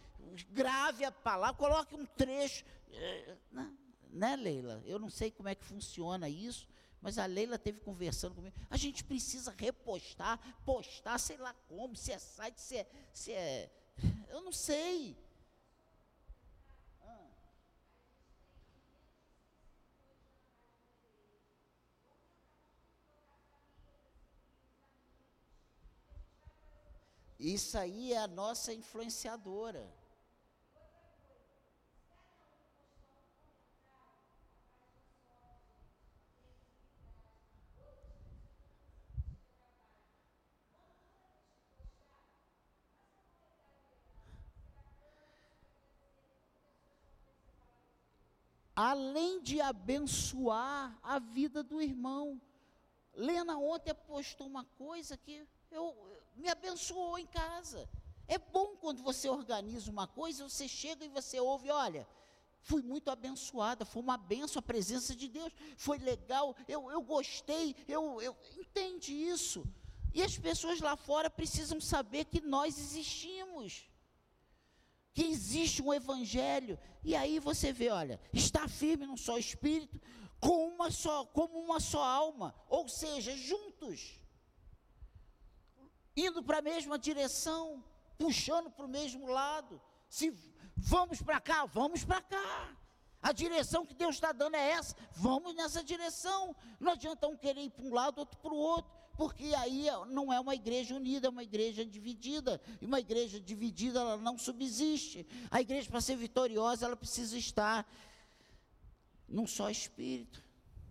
grave 0.51 1.05
a 1.05 1.11
palavra, 1.11 1.57
coloque 1.57 1.97
um 1.97 2.07
trecho. 2.07 2.65
É, 2.93 3.37
né, 3.51 3.73
né, 4.11 4.37
Leila? 4.37 4.81
Eu 4.87 5.01
não 5.01 5.11
sei 5.11 5.33
como 5.33 5.49
é 5.49 5.57
que 5.57 5.65
funciona 5.65 6.29
isso, 6.29 6.69
mas 7.03 7.19
a 7.19 7.27
Leila 7.27 7.59
teve 7.59 7.81
conversando 7.81 8.37
comigo. 8.37 8.55
A 8.71 8.77
gente 8.77 9.03
precisa 9.03 9.53
repostar, 9.59 10.39
postar, 10.65 11.19
sei 11.19 11.37
lá 11.37 11.53
como, 11.69 11.97
se 11.97 12.13
é 12.13 12.19
site, 12.19 12.61
se 12.61 12.77
é. 12.77 12.91
Se 13.13 13.33
é 13.33 13.71
eu 14.29 14.41
não 14.41 14.53
sei. 14.53 15.17
Isso 27.39 27.79
aí 27.79 28.13
é 28.13 28.19
a 28.19 28.27
nossa 28.27 28.73
influenciadora. 28.73 29.89
além 48.81 49.43
de 49.43 49.61
abençoar 49.61 50.97
a 51.03 51.19
vida 51.19 51.65
do 51.65 51.83
irmão. 51.83 52.41
Lena 53.13 53.59
ontem 53.59 53.93
postou 53.93 54.47
uma 54.47 54.65
coisa 54.65 55.17
que 55.17 55.45
eu, 55.69 55.97
me 56.39 56.49
abençoou 56.49 57.19
em 57.19 57.27
casa. 57.27 57.89
É 58.27 58.39
bom 58.39 58.77
quando 58.77 59.03
você 59.03 59.29
organiza 59.29 59.91
uma 59.91 60.07
coisa, 60.07 60.49
você 60.49 60.69
chega 60.69 61.05
e 61.05 61.09
você 61.09 61.41
ouve, 61.41 61.71
olha, 61.71 62.07
fui 62.61 62.83
muito 62.83 63.11
abençoada, 63.11 63.85
foi 63.85 64.03
uma 64.03 64.19
benção 64.19 64.61
a 64.61 64.63
presença 64.63 65.15
de 65.17 65.29
Deus, 65.29 65.53
foi 65.77 65.99
legal, 65.99 66.55
eu, 66.67 66.91
eu 66.91 67.01
gostei, 67.01 67.75
eu, 67.87 68.21
eu 68.21 68.37
entende 68.57 69.13
isso. 69.13 69.65
E 70.15 70.23
as 70.23 70.39
pessoas 70.39 70.81
lá 70.81 70.97
fora 70.97 71.31
precisam 71.31 71.81
saber 71.81 72.25
que 72.27 72.41
nós 72.41 72.79
existimos. 72.79 73.89
Que 75.15 75.25
existe 75.25 75.83
um 75.83 75.93
evangelho. 75.93 76.79
E 77.03 77.15
aí 77.17 77.39
você 77.39 77.73
vê, 77.73 77.89
olha, 77.91 78.21
está 78.33 78.69
firme 78.69 79.07
num 79.07 79.17
só 79.17 79.39
espírito, 79.39 80.01
com 80.41 80.69
uma 80.69 80.91
só, 80.91 81.25
como 81.27 81.59
uma 81.59 81.81
só 81.81 82.03
alma, 82.03 82.55
ou 82.69 82.89
seja, 82.89 83.37
juntos 83.37 84.21
indo 86.27 86.43
para 86.43 86.59
a 86.59 86.63
mesma 86.63 86.99
direção, 86.99 87.83
puxando 88.19 88.71
para 88.71 88.87
o 88.87 88.89
mesmo 88.89 89.27
lado. 89.27 89.81
Se 90.09 90.35
vamos 90.77 91.23
para 91.23 91.41
cá, 91.41 91.65
vamos 91.67 92.05
para 92.05 92.21
cá. 92.21 92.77
A 93.21 93.33
direção 93.33 93.85
que 93.85 93.95
Deus 93.95 94.15
está 94.15 94.33
dando 94.33 94.55
é 94.55 94.71
essa, 94.71 94.95
vamos 95.13 95.55
nessa 95.55 95.83
direção. 95.83 96.55
Não 96.79 96.93
adianta 96.93 97.27
um 97.27 97.37
querer 97.37 97.63
ir 97.63 97.71
para 97.71 97.85
um 97.85 97.93
lado, 97.93 98.19
outro 98.19 98.39
para 98.39 98.53
o 98.53 98.57
outro, 98.57 98.93
porque 99.17 99.53
aí 99.57 99.87
não 100.09 100.33
é 100.33 100.39
uma 100.39 100.55
igreja 100.55 100.95
unida, 100.95 101.27
é 101.27 101.31
uma 101.31 101.43
igreja 101.43 101.85
dividida. 101.85 102.61
E 102.81 102.87
uma 102.87 103.01
igreja 103.01 103.41
dividida, 103.41 104.01
ela 104.01 104.17
não 104.17 104.39
subsiste. 104.39 105.27
A 105.51 105.61
igreja, 105.61 105.91
para 105.91 106.01
ser 106.01 106.17
vitoriosa, 106.17 106.87
ela 106.87 106.97
precisa 106.97 107.37
estar 107.37 107.89
num 109.29 109.47
só 109.47 109.69
espírito, 109.69 110.43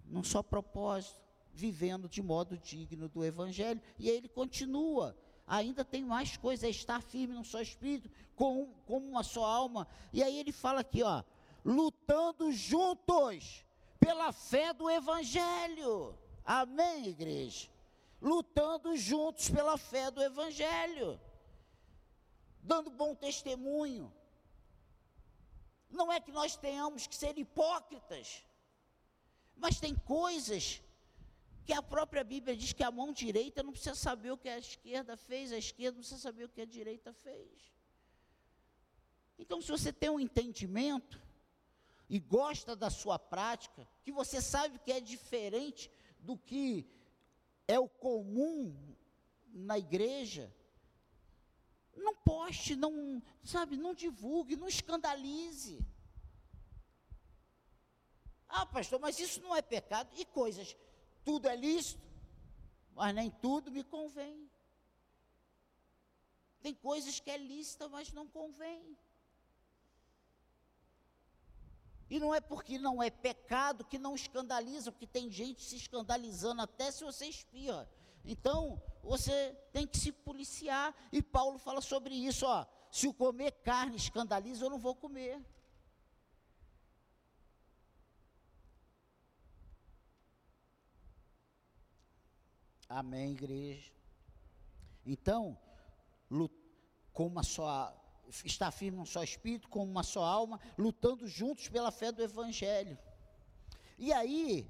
num 0.05 0.23
só 0.23 0.43
propósito 0.43 1.26
vivendo 1.57 2.07
de 2.07 2.21
modo 2.21 2.57
digno 2.57 3.09
do 3.09 3.25
Evangelho. 3.25 3.81
E 3.97 4.09
aí 4.09 4.15
ele 4.15 4.29
continua. 4.29 5.17
Ainda 5.45 5.83
tem 5.83 6.03
mais 6.03 6.37
coisa, 6.37 6.67
é 6.67 6.69
estar 6.69 7.01
firme 7.01 7.33
no 7.33 7.43
seu 7.43 7.61
espírito, 7.61 8.09
com, 8.35 8.67
com 8.85 8.97
uma 8.97 9.23
só 9.23 9.43
alma. 9.43 9.87
E 10.13 10.21
aí 10.21 10.37
ele 10.37 10.51
fala 10.51 10.81
aqui, 10.81 11.01
ó, 11.01 11.23
lutando 11.65 12.51
juntos 12.51 13.65
pela 13.99 14.31
fé 14.31 14.73
do 14.73 14.89
Evangelho. 14.89 16.17
Amém, 16.45 17.07
igreja? 17.07 17.69
Lutando 18.21 18.95
juntos 18.95 19.49
pela 19.49 19.77
fé 19.77 20.11
do 20.11 20.21
Evangelho. 20.21 21.19
Dando 22.61 22.91
bom 22.91 23.15
testemunho. 23.15 24.13
Não 25.89 26.11
é 26.11 26.19
que 26.19 26.31
nós 26.31 26.55
tenhamos 26.55 27.07
que 27.07 27.15
ser 27.15 27.37
hipócritas, 27.37 28.43
mas 29.55 29.79
tem 29.79 29.95
coisas 29.95 30.81
que 31.67 31.73
a 31.73 31.83
própria 31.83 32.23
Bíblia 32.23 32.55
diz 32.55 32.71
que 32.71 32.81
a 32.81 32.89
mão 32.89 33.11
direita 33.11 33.61
não 33.61 33.73
precisa 33.73 33.93
saber 33.93 34.31
o 34.31 34.37
que 34.37 34.47
a 34.47 34.57
esquerda 34.57 35.17
fez, 35.17 35.51
a 35.51 35.57
esquerda 35.57 35.97
não 35.97 35.99
precisa 35.99 36.21
saber 36.21 36.45
o 36.45 36.49
que 36.49 36.61
a 36.61 36.65
direita 36.65 37.11
fez. 37.11 37.73
Então, 39.37 39.61
se 39.61 39.69
você 39.69 39.91
tem 39.91 40.09
um 40.09 40.17
entendimento 40.17 41.21
e 42.09 42.19
gosta 42.19 42.73
da 42.73 42.89
sua 42.89 43.19
prática, 43.19 43.85
que 44.01 44.13
você 44.13 44.41
sabe 44.41 44.79
que 44.79 44.93
é 44.93 45.01
diferente 45.01 45.91
do 46.19 46.37
que 46.37 46.89
é 47.67 47.77
o 47.77 47.89
comum 47.89 48.95
na 49.47 49.77
igreja, 49.77 50.49
não 51.97 52.15
poste, 52.15 52.77
não, 52.77 53.21
sabe, 53.43 53.75
não 53.75 53.93
divulgue, 53.93 54.55
não 54.55 54.69
escandalize. 54.69 55.85
Ah, 58.47 58.65
pastor, 58.65 59.01
mas 59.01 59.19
isso 59.19 59.41
não 59.41 59.53
é 59.53 59.61
pecado. 59.61 60.09
E 60.15 60.23
coisas, 60.23 60.77
tudo 61.27 61.49
é 61.49 61.57
lícito, 61.57 62.01
mas 62.95 63.13
nem 63.13 63.29
tudo 63.29 63.69
me 63.69 63.83
convém. 63.83 64.49
Tem 66.61 66.73
coisas 66.73 67.19
que 67.19 67.29
é 67.29 67.37
lícita, 67.37 67.89
mas 67.89 68.13
não 68.13 68.25
convém. 68.25 68.97
E 72.09 72.17
não 72.17 72.33
é 72.33 72.39
porque 72.39 72.79
não 72.79 73.03
é 73.03 73.09
pecado 73.09 73.83
que 73.83 73.99
não 73.99 74.15
escandaliza, 74.15 74.89
porque 74.89 75.05
tem 75.05 75.29
gente 75.29 75.61
se 75.61 75.75
escandalizando 75.75 76.61
até 76.61 76.89
se 76.91 77.03
você 77.03 77.25
espirra. 77.25 77.89
Então, 78.23 78.81
você 79.03 79.53
tem 79.73 79.85
que 79.85 79.97
se 79.97 80.13
policiar. 80.13 80.95
E 81.11 81.21
Paulo 81.21 81.57
fala 81.57 81.81
sobre 81.81 82.15
isso, 82.15 82.45
ó. 82.45 82.65
Se 82.89 83.05
o 83.05 83.13
comer 83.13 83.51
carne 83.51 83.97
escandaliza, 83.97 84.63
eu 84.63 84.69
não 84.69 84.79
vou 84.79 84.95
comer. 84.95 85.45
Amém, 92.89 93.31
igreja. 93.31 93.91
Então, 95.05 95.57
com 97.11 97.27
uma 97.27 97.43
só, 97.43 97.93
está 98.45 98.71
firme 98.71 98.99
um 98.99 99.05
só 99.05 99.23
espírito, 99.23 99.67
com 99.67 99.83
uma 99.83 100.03
só 100.03 100.23
alma, 100.23 100.59
lutando 100.77 101.27
juntos 101.27 101.67
pela 101.67 101.91
fé 101.91 102.11
do 102.11 102.23
Evangelho. 102.23 102.97
E 103.97 104.13
aí, 104.13 104.69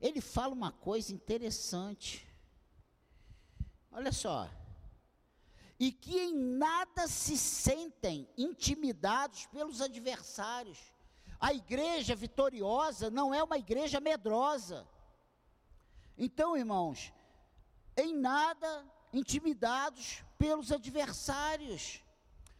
ele 0.00 0.20
fala 0.20 0.52
uma 0.52 0.72
coisa 0.72 1.12
interessante. 1.12 2.26
Olha 3.90 4.12
só. 4.12 4.50
E 5.78 5.92
que 5.92 6.18
em 6.18 6.34
nada 6.34 7.06
se 7.08 7.36
sentem 7.36 8.28
intimidados 8.36 9.46
pelos 9.46 9.80
adversários. 9.80 10.78
A 11.38 11.52
igreja 11.52 12.14
vitoriosa 12.14 13.10
não 13.10 13.32
é 13.32 13.42
uma 13.42 13.58
igreja 13.58 14.00
medrosa. 14.00 14.86
Então, 16.18 16.56
irmãos, 16.56 17.12
em 17.96 18.14
nada 18.14 18.84
intimidados 19.12 20.22
pelos 20.38 20.72
adversários. 20.72 22.02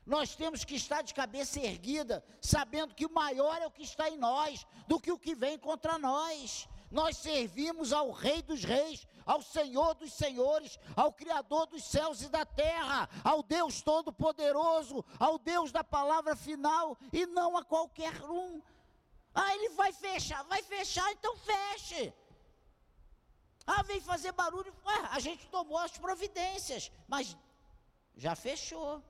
Nós 0.04 0.36
temos 0.36 0.64
que 0.64 0.76
estar 0.76 1.02
de 1.02 1.12
cabeça 1.12 1.60
erguida, 1.60 2.25
sabendo 2.40 2.94
que 2.94 3.04
o 3.04 3.12
maior 3.12 3.60
é 3.60 3.66
o 3.66 3.70
que 3.70 3.82
está 3.82 4.08
em 4.08 4.16
nós, 4.16 4.64
do 4.86 5.00
que 5.00 5.10
o 5.10 5.18
que 5.18 5.34
vem 5.34 5.58
contra 5.58 5.98
nós. 5.98 6.68
Nós 6.90 7.16
servimos 7.16 7.92
ao 7.92 8.12
Rei 8.12 8.40
dos 8.42 8.62
Reis, 8.62 9.06
ao 9.26 9.42
Senhor 9.42 9.94
dos 9.94 10.12
Senhores, 10.12 10.78
ao 10.94 11.12
Criador 11.12 11.66
dos 11.66 11.84
céus 11.84 12.22
e 12.22 12.28
da 12.28 12.46
terra, 12.46 13.08
ao 13.25 13.42
Deus 13.42 13.82
Todo-Poderoso, 13.82 15.04
ao 15.18 15.38
Deus 15.38 15.72
da 15.72 15.82
palavra 15.82 16.36
final 16.36 16.96
e 17.12 17.26
não 17.26 17.56
a 17.56 17.64
qualquer 17.64 18.14
um. 18.22 18.62
Ah, 19.34 19.54
ele 19.56 19.70
vai 19.70 19.92
fechar, 19.92 20.44
vai 20.44 20.62
fechar, 20.62 21.10
então 21.12 21.36
feche. 21.36 22.14
Ah, 23.66 23.82
vem 23.82 24.00
fazer 24.00 24.32
barulho. 24.32 24.73
Ué, 24.85 25.08
a 25.11 25.18
gente 25.18 25.49
tomou 25.49 25.78
as 25.78 25.99
providências, 25.99 26.90
mas 27.08 27.37
já 28.14 28.35
fechou. 28.37 29.02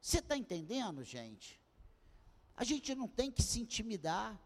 Você 0.00 0.18
está 0.18 0.36
entendendo, 0.36 1.04
gente? 1.04 1.60
A 2.56 2.64
gente 2.64 2.94
não 2.94 3.08
tem 3.08 3.30
que 3.30 3.42
se 3.42 3.60
intimidar. 3.60 4.38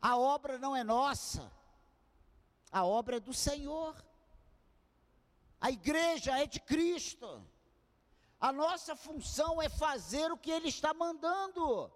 A 0.00 0.16
obra 0.16 0.58
não 0.58 0.74
é 0.74 0.84
nossa. 0.84 1.52
A 2.70 2.84
obra 2.84 3.16
é 3.16 3.20
do 3.20 3.34
Senhor. 3.34 3.94
A 5.60 5.70
igreja 5.70 6.38
é 6.38 6.46
de 6.46 6.60
Cristo. 6.60 7.46
A 8.40 8.50
nossa 8.52 8.96
função 8.96 9.60
é 9.62 9.68
fazer 9.68 10.32
o 10.32 10.38
que 10.38 10.50
Ele 10.50 10.68
está 10.68 10.94
mandando. 10.94 11.92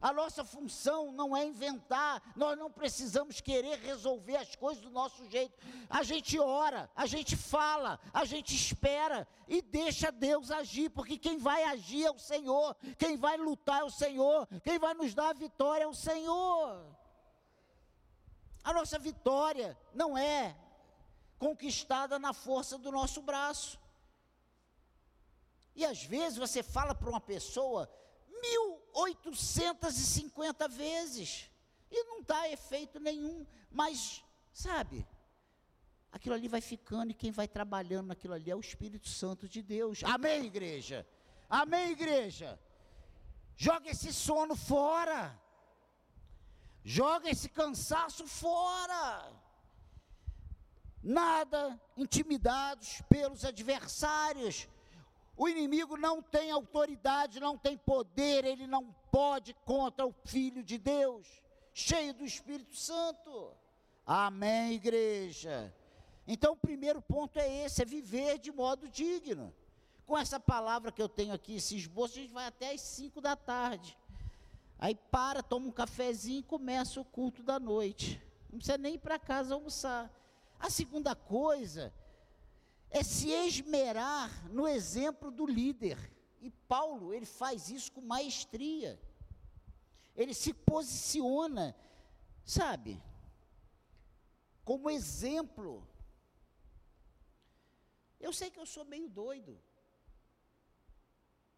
A 0.00 0.12
nossa 0.12 0.44
função 0.44 1.10
não 1.10 1.36
é 1.36 1.44
inventar, 1.44 2.22
nós 2.36 2.56
não 2.58 2.70
precisamos 2.70 3.40
querer 3.40 3.78
resolver 3.78 4.36
as 4.36 4.54
coisas 4.54 4.82
do 4.82 4.90
nosso 4.90 5.28
jeito. 5.30 5.56
A 5.88 6.02
gente 6.02 6.38
ora, 6.38 6.90
a 6.94 7.06
gente 7.06 7.34
fala, 7.34 7.98
a 8.12 8.24
gente 8.24 8.54
espera 8.54 9.26
e 9.48 9.62
deixa 9.62 10.12
Deus 10.12 10.50
agir, 10.50 10.90
porque 10.90 11.16
quem 11.16 11.38
vai 11.38 11.64
agir 11.64 12.04
é 12.04 12.10
o 12.10 12.18
Senhor, 12.18 12.76
quem 12.98 13.16
vai 13.16 13.38
lutar 13.38 13.80
é 13.80 13.84
o 13.84 13.90
Senhor, 13.90 14.46
quem 14.62 14.78
vai 14.78 14.92
nos 14.92 15.14
dar 15.14 15.30
a 15.30 15.32
vitória 15.32 15.84
é 15.84 15.88
o 15.88 15.94
Senhor. 15.94 16.94
A 18.62 18.72
nossa 18.74 18.98
vitória 18.98 19.78
não 19.94 20.18
é 20.18 20.54
conquistada 21.38 22.18
na 22.18 22.34
força 22.34 22.76
do 22.76 22.92
nosso 22.92 23.22
braço. 23.22 23.78
E 25.74 25.84
às 25.84 26.02
vezes 26.02 26.38
você 26.38 26.62
fala 26.62 26.94
para 26.94 27.08
uma 27.08 27.20
pessoa, 27.20 27.88
1850 28.42 30.68
vezes. 30.68 31.50
E 31.90 32.04
não 32.04 32.22
dá 32.22 32.48
efeito 32.50 32.98
nenhum. 32.98 33.46
Mas, 33.70 34.24
sabe, 34.52 35.06
aquilo 36.10 36.34
ali 36.34 36.48
vai 36.48 36.60
ficando 36.60 37.10
e 37.10 37.14
quem 37.14 37.30
vai 37.30 37.48
trabalhando 37.48 38.08
naquilo 38.08 38.34
ali 38.34 38.50
é 38.50 38.56
o 38.56 38.60
Espírito 38.60 39.08
Santo 39.08 39.48
de 39.48 39.62
Deus. 39.62 40.02
Amém, 40.04 40.44
igreja? 40.44 41.06
Amém, 41.48 41.92
igreja? 41.92 42.60
Joga 43.56 43.90
esse 43.90 44.12
sono 44.12 44.56
fora. 44.56 45.40
Joga 46.84 47.30
esse 47.30 47.48
cansaço 47.48 48.26
fora. 48.26 49.32
Nada 51.02 51.80
intimidados 51.96 53.00
pelos 53.08 53.44
adversários 53.44 54.68
o 55.36 55.48
inimigo 55.48 55.96
não 55.96 56.22
tem 56.22 56.50
autoridade, 56.50 57.38
não 57.40 57.58
tem 57.58 57.76
poder, 57.76 58.44
ele 58.44 58.66
não 58.66 58.94
pode 59.12 59.52
contra 59.64 60.06
o 60.06 60.14
Filho 60.24 60.62
de 60.62 60.78
Deus, 60.78 61.26
cheio 61.74 62.14
do 62.14 62.24
Espírito 62.24 62.74
Santo. 62.74 63.52
Amém, 64.06 64.72
igreja. 64.72 65.74
Então, 66.26 66.54
o 66.54 66.56
primeiro 66.56 67.02
ponto 67.02 67.38
é 67.38 67.64
esse: 67.64 67.82
é 67.82 67.84
viver 67.84 68.38
de 68.38 68.50
modo 68.50 68.88
digno. 68.88 69.54
Com 70.06 70.16
essa 70.16 70.38
palavra 70.38 70.92
que 70.92 71.02
eu 71.02 71.08
tenho 71.08 71.34
aqui, 71.34 71.56
esse 71.56 71.76
esboço, 71.76 72.14
a 72.14 72.22
gente 72.22 72.32
vai 72.32 72.46
até 72.46 72.72
às 72.72 72.80
5 72.80 73.20
da 73.20 73.34
tarde. 73.34 73.98
Aí 74.78 74.94
para, 74.94 75.42
toma 75.42 75.66
um 75.66 75.72
cafezinho 75.72 76.40
e 76.40 76.44
começa 76.44 77.00
o 77.00 77.04
culto 77.04 77.42
da 77.42 77.58
noite. 77.58 78.22
Não 78.50 78.58
precisa 78.58 78.78
nem 78.78 78.94
ir 78.94 78.98
para 78.98 79.18
casa 79.18 79.54
almoçar. 79.54 80.10
A 80.60 80.70
segunda 80.70 81.14
coisa 81.14 81.92
é 82.90 83.02
se 83.02 83.30
esmerar 83.30 84.48
no 84.50 84.66
exemplo 84.66 85.30
do 85.30 85.46
líder. 85.46 85.98
E 86.40 86.50
Paulo, 86.50 87.12
ele 87.12 87.26
faz 87.26 87.70
isso 87.70 87.92
com 87.92 88.00
maestria. 88.00 89.00
Ele 90.14 90.32
se 90.32 90.52
posiciona, 90.54 91.76
sabe, 92.44 93.02
como 94.64 94.88
exemplo. 94.88 95.86
Eu 98.18 98.32
sei 98.32 98.50
que 98.50 98.58
eu 98.58 98.66
sou 98.66 98.84
meio 98.84 99.08
doido. 99.08 99.60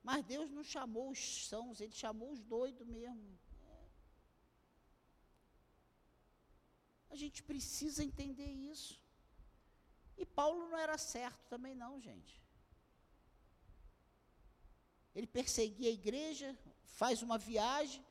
Mas 0.02 0.24
Deus 0.24 0.50
não 0.50 0.64
chamou 0.64 1.10
os 1.10 1.46
sãos, 1.46 1.80
Ele 1.80 1.92
chamou 1.92 2.30
os 2.32 2.42
doidos 2.42 2.86
mesmo. 2.86 3.38
A 7.10 7.16
gente 7.16 7.42
precisa 7.42 8.02
entender 8.04 8.50
isso. 8.50 8.97
E 10.18 10.26
Paulo 10.26 10.68
não 10.68 10.76
era 10.78 10.98
certo 10.98 11.46
também 11.48 11.74
não, 11.74 12.00
gente. 12.00 12.42
Ele 15.14 15.26
perseguia 15.26 15.90
a 15.90 15.92
igreja, 15.92 16.56
faz 16.82 17.22
uma 17.22 17.38
viagem, 17.38 18.04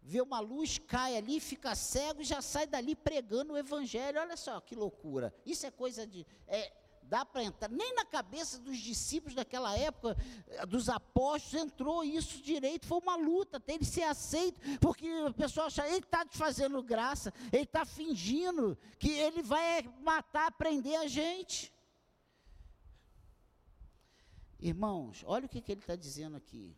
vê 0.00 0.20
uma 0.20 0.40
luz, 0.40 0.78
cai 0.78 1.16
ali, 1.16 1.40
fica 1.40 1.74
cego 1.74 2.22
e 2.22 2.24
já 2.24 2.40
sai 2.40 2.66
dali 2.66 2.94
pregando 2.94 3.52
o 3.52 3.58
evangelho. 3.58 4.20
Olha 4.20 4.36
só 4.36 4.60
que 4.60 4.74
loucura. 4.74 5.34
Isso 5.44 5.66
é 5.66 5.70
coisa 5.70 6.06
de. 6.06 6.26
É, 6.46 6.72
dá 7.08 7.24
para 7.24 7.42
entrar. 7.42 7.68
Nem 7.70 7.94
na 7.94 8.04
cabeça 8.04 8.58
dos 8.58 8.78
discípulos 8.78 9.34
daquela 9.34 9.76
época, 9.76 10.16
eh, 10.48 10.66
dos 10.66 10.88
apóstolos, 10.88 11.66
entrou 11.66 12.04
isso 12.04 12.42
direito. 12.42 12.86
Foi 12.86 12.98
uma 12.98 13.16
luta 13.16 13.56
até 13.56 13.74
ele 13.74 13.84
ser 13.84 14.02
aceito, 14.02 14.60
porque 14.78 15.10
o 15.22 15.32
pessoal 15.32 15.66
acha, 15.66 15.86
ele 15.86 15.98
está 15.98 16.24
te 16.24 16.36
fazendo 16.36 16.82
graça, 16.82 17.32
ele 17.52 17.64
está 17.64 17.84
fingindo 17.84 18.76
que 18.98 19.10
ele 19.10 19.42
vai 19.42 19.82
matar, 20.02 20.52
prender 20.52 20.98
a 21.00 21.06
gente. 21.06 21.72
Irmãos, 24.60 25.22
olha 25.26 25.46
o 25.46 25.48
que, 25.48 25.60
que 25.60 25.72
ele 25.72 25.80
está 25.80 25.96
dizendo 25.96 26.36
aqui. 26.36 26.76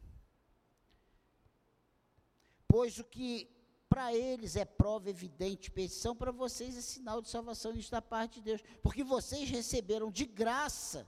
Pois 2.69 2.99
o 2.99 3.05
que 3.05 3.60
para 3.90 4.14
eles 4.14 4.55
é 4.57 4.64
prova 4.64 5.11
evidente, 5.11 5.70
petição 5.70 6.14
para 6.14 6.31
vocês 6.31 6.76
é 6.76 6.81
sinal 6.81 7.20
de 7.20 7.29
salvação, 7.29 7.74
isso 7.74 7.90
da 7.90 8.00
parte 8.00 8.35
de 8.37 8.42
Deus, 8.42 8.62
porque 8.85 9.03
vocês 9.03 9.50
receberam 9.50 10.11
de 10.11 10.24
graça 10.24 11.00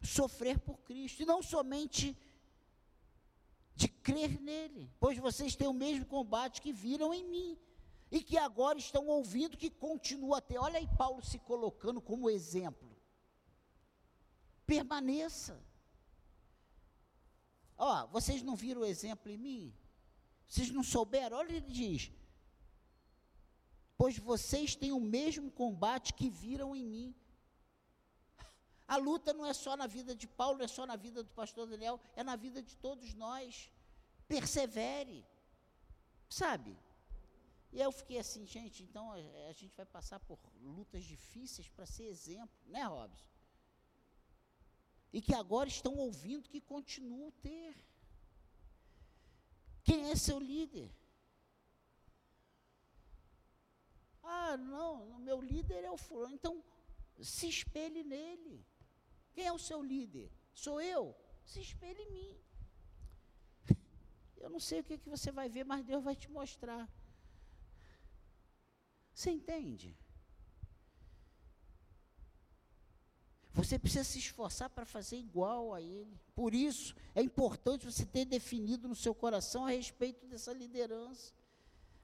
sofrer 0.00 0.58
por 0.60 0.78
Cristo, 0.88 1.22
e 1.22 1.26
não 1.26 1.42
somente 1.42 2.16
de 3.74 3.88
crer 3.88 4.40
nele, 4.40 4.90
pois 5.00 5.18
vocês 5.18 5.56
têm 5.56 5.66
o 5.66 5.74
mesmo 5.74 6.06
combate 6.06 6.62
que 6.62 6.72
viram 6.72 7.12
em 7.12 7.24
mim. 7.24 7.58
e 8.08 8.22
que 8.22 8.38
agora 8.38 8.78
estão 8.78 9.08
ouvindo 9.08 9.56
que 9.56 9.68
continua 9.68 10.38
a 10.38 10.40
ter. 10.40 10.58
Olha 10.58 10.78
aí 10.78 10.88
Paulo 10.96 11.20
se 11.24 11.40
colocando 11.40 12.00
como 12.00 12.30
exemplo. 12.30 12.96
Permaneça. 14.64 15.60
Ó, 17.76 18.06
vocês 18.06 18.42
não 18.42 18.56
viram 18.56 18.82
o 18.82 18.86
exemplo 18.86 19.30
em 19.30 19.36
mim? 19.36 19.74
Vocês 20.48 20.70
não 20.70 20.82
souberam? 20.82 21.38
Olha, 21.38 21.52
ele 21.52 21.60
diz: 21.60 22.10
Pois 23.96 24.18
vocês 24.18 24.74
têm 24.74 24.92
o 24.92 25.00
mesmo 25.00 25.50
combate 25.50 26.14
que 26.14 26.28
viram 26.28 26.74
em 26.74 26.84
mim. 26.84 27.14
A 28.88 28.96
luta 28.96 29.32
não 29.32 29.44
é 29.44 29.52
só 29.52 29.76
na 29.76 29.86
vida 29.86 30.14
de 30.14 30.28
Paulo, 30.28 30.58
não 30.58 30.64
é 30.64 30.68
só 30.68 30.86
na 30.86 30.96
vida 30.96 31.22
do 31.22 31.30
pastor 31.30 31.66
Daniel, 31.66 32.00
é 32.14 32.22
na 32.22 32.36
vida 32.36 32.62
de 32.62 32.76
todos 32.76 33.14
nós. 33.14 33.70
Persevere. 34.28 35.26
Sabe? 36.28 36.76
E 37.72 37.80
eu 37.80 37.90
fiquei 37.90 38.18
assim, 38.18 38.46
gente, 38.46 38.82
então 38.82 39.10
a, 39.12 39.16
a 39.48 39.52
gente 39.52 39.74
vai 39.76 39.84
passar 39.84 40.20
por 40.20 40.38
lutas 40.62 41.04
difíceis 41.04 41.68
para 41.68 41.84
ser 41.84 42.04
exemplo, 42.04 42.56
né, 42.66 42.84
Robson? 42.84 43.24
E 45.16 45.20
que 45.26 45.34
agora 45.34 45.66
estão 45.66 45.94
ouvindo 46.06 46.50
que 46.52 46.60
continuam 46.60 47.30
ter. 47.46 47.74
Quem 49.82 50.10
é 50.10 50.14
seu 50.14 50.38
líder? 50.38 50.88
Ah, 54.22 54.58
não, 54.58 55.18
meu 55.28 55.40
líder 55.40 55.84
é 55.84 55.90
o 55.90 55.96
fulano. 55.96 56.34
Então, 56.34 56.54
se 57.18 57.48
espelhe 57.48 58.02
nele. 58.04 58.56
Quem 59.32 59.46
é 59.46 59.52
o 59.54 59.64
seu 59.68 59.82
líder? 59.82 60.30
Sou 60.52 60.82
eu? 60.82 61.16
Se 61.46 61.60
espelhe 61.62 62.02
em 62.02 62.12
mim. 62.18 62.32
Eu 64.36 64.50
não 64.50 64.60
sei 64.60 64.80
o 64.80 64.84
que, 64.84 64.98
que 64.98 65.08
você 65.08 65.32
vai 65.32 65.48
ver, 65.48 65.64
mas 65.64 65.82
Deus 65.82 66.04
vai 66.04 66.14
te 66.14 66.30
mostrar. 66.30 66.84
Você 69.14 69.30
entende? 69.30 69.96
Você 73.56 73.78
precisa 73.78 74.04
se 74.04 74.18
esforçar 74.18 74.68
para 74.68 74.84
fazer 74.84 75.16
igual 75.16 75.72
a 75.72 75.80
ele. 75.80 76.20
Por 76.34 76.54
isso, 76.54 76.94
é 77.14 77.22
importante 77.22 77.86
você 77.86 78.04
ter 78.04 78.26
definido 78.26 78.86
no 78.86 78.94
seu 78.94 79.14
coração 79.14 79.64
a 79.64 79.70
respeito 79.70 80.26
dessa 80.26 80.52
liderança. 80.52 81.32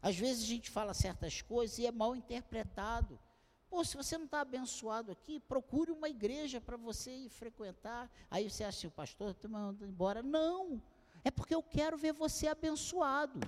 Às 0.00 0.16
vezes 0.16 0.44
a 0.44 0.46
gente 0.46 0.70
fala 0.70 0.94
certas 0.94 1.42
coisas 1.42 1.78
e 1.78 1.86
é 1.86 1.92
mal 1.92 2.16
interpretado. 2.16 3.20
Pô, 3.68 3.84
se 3.84 3.98
você 3.98 4.16
não 4.16 4.24
está 4.24 4.40
abençoado 4.40 5.12
aqui, 5.12 5.40
procure 5.40 5.90
uma 5.90 6.08
igreja 6.08 6.58
para 6.58 6.78
você 6.78 7.14
ir 7.14 7.28
frequentar. 7.28 8.10
Aí 8.30 8.48
você 8.48 8.64
acha, 8.64 8.88
o 8.88 8.90
pastor 8.90 9.32
está 9.32 9.46
mandando 9.46 9.84
embora. 9.84 10.22
Não, 10.22 10.80
é 11.22 11.30
porque 11.30 11.54
eu 11.54 11.62
quero 11.62 11.98
ver 11.98 12.14
você 12.14 12.48
abençoado. 12.48 13.38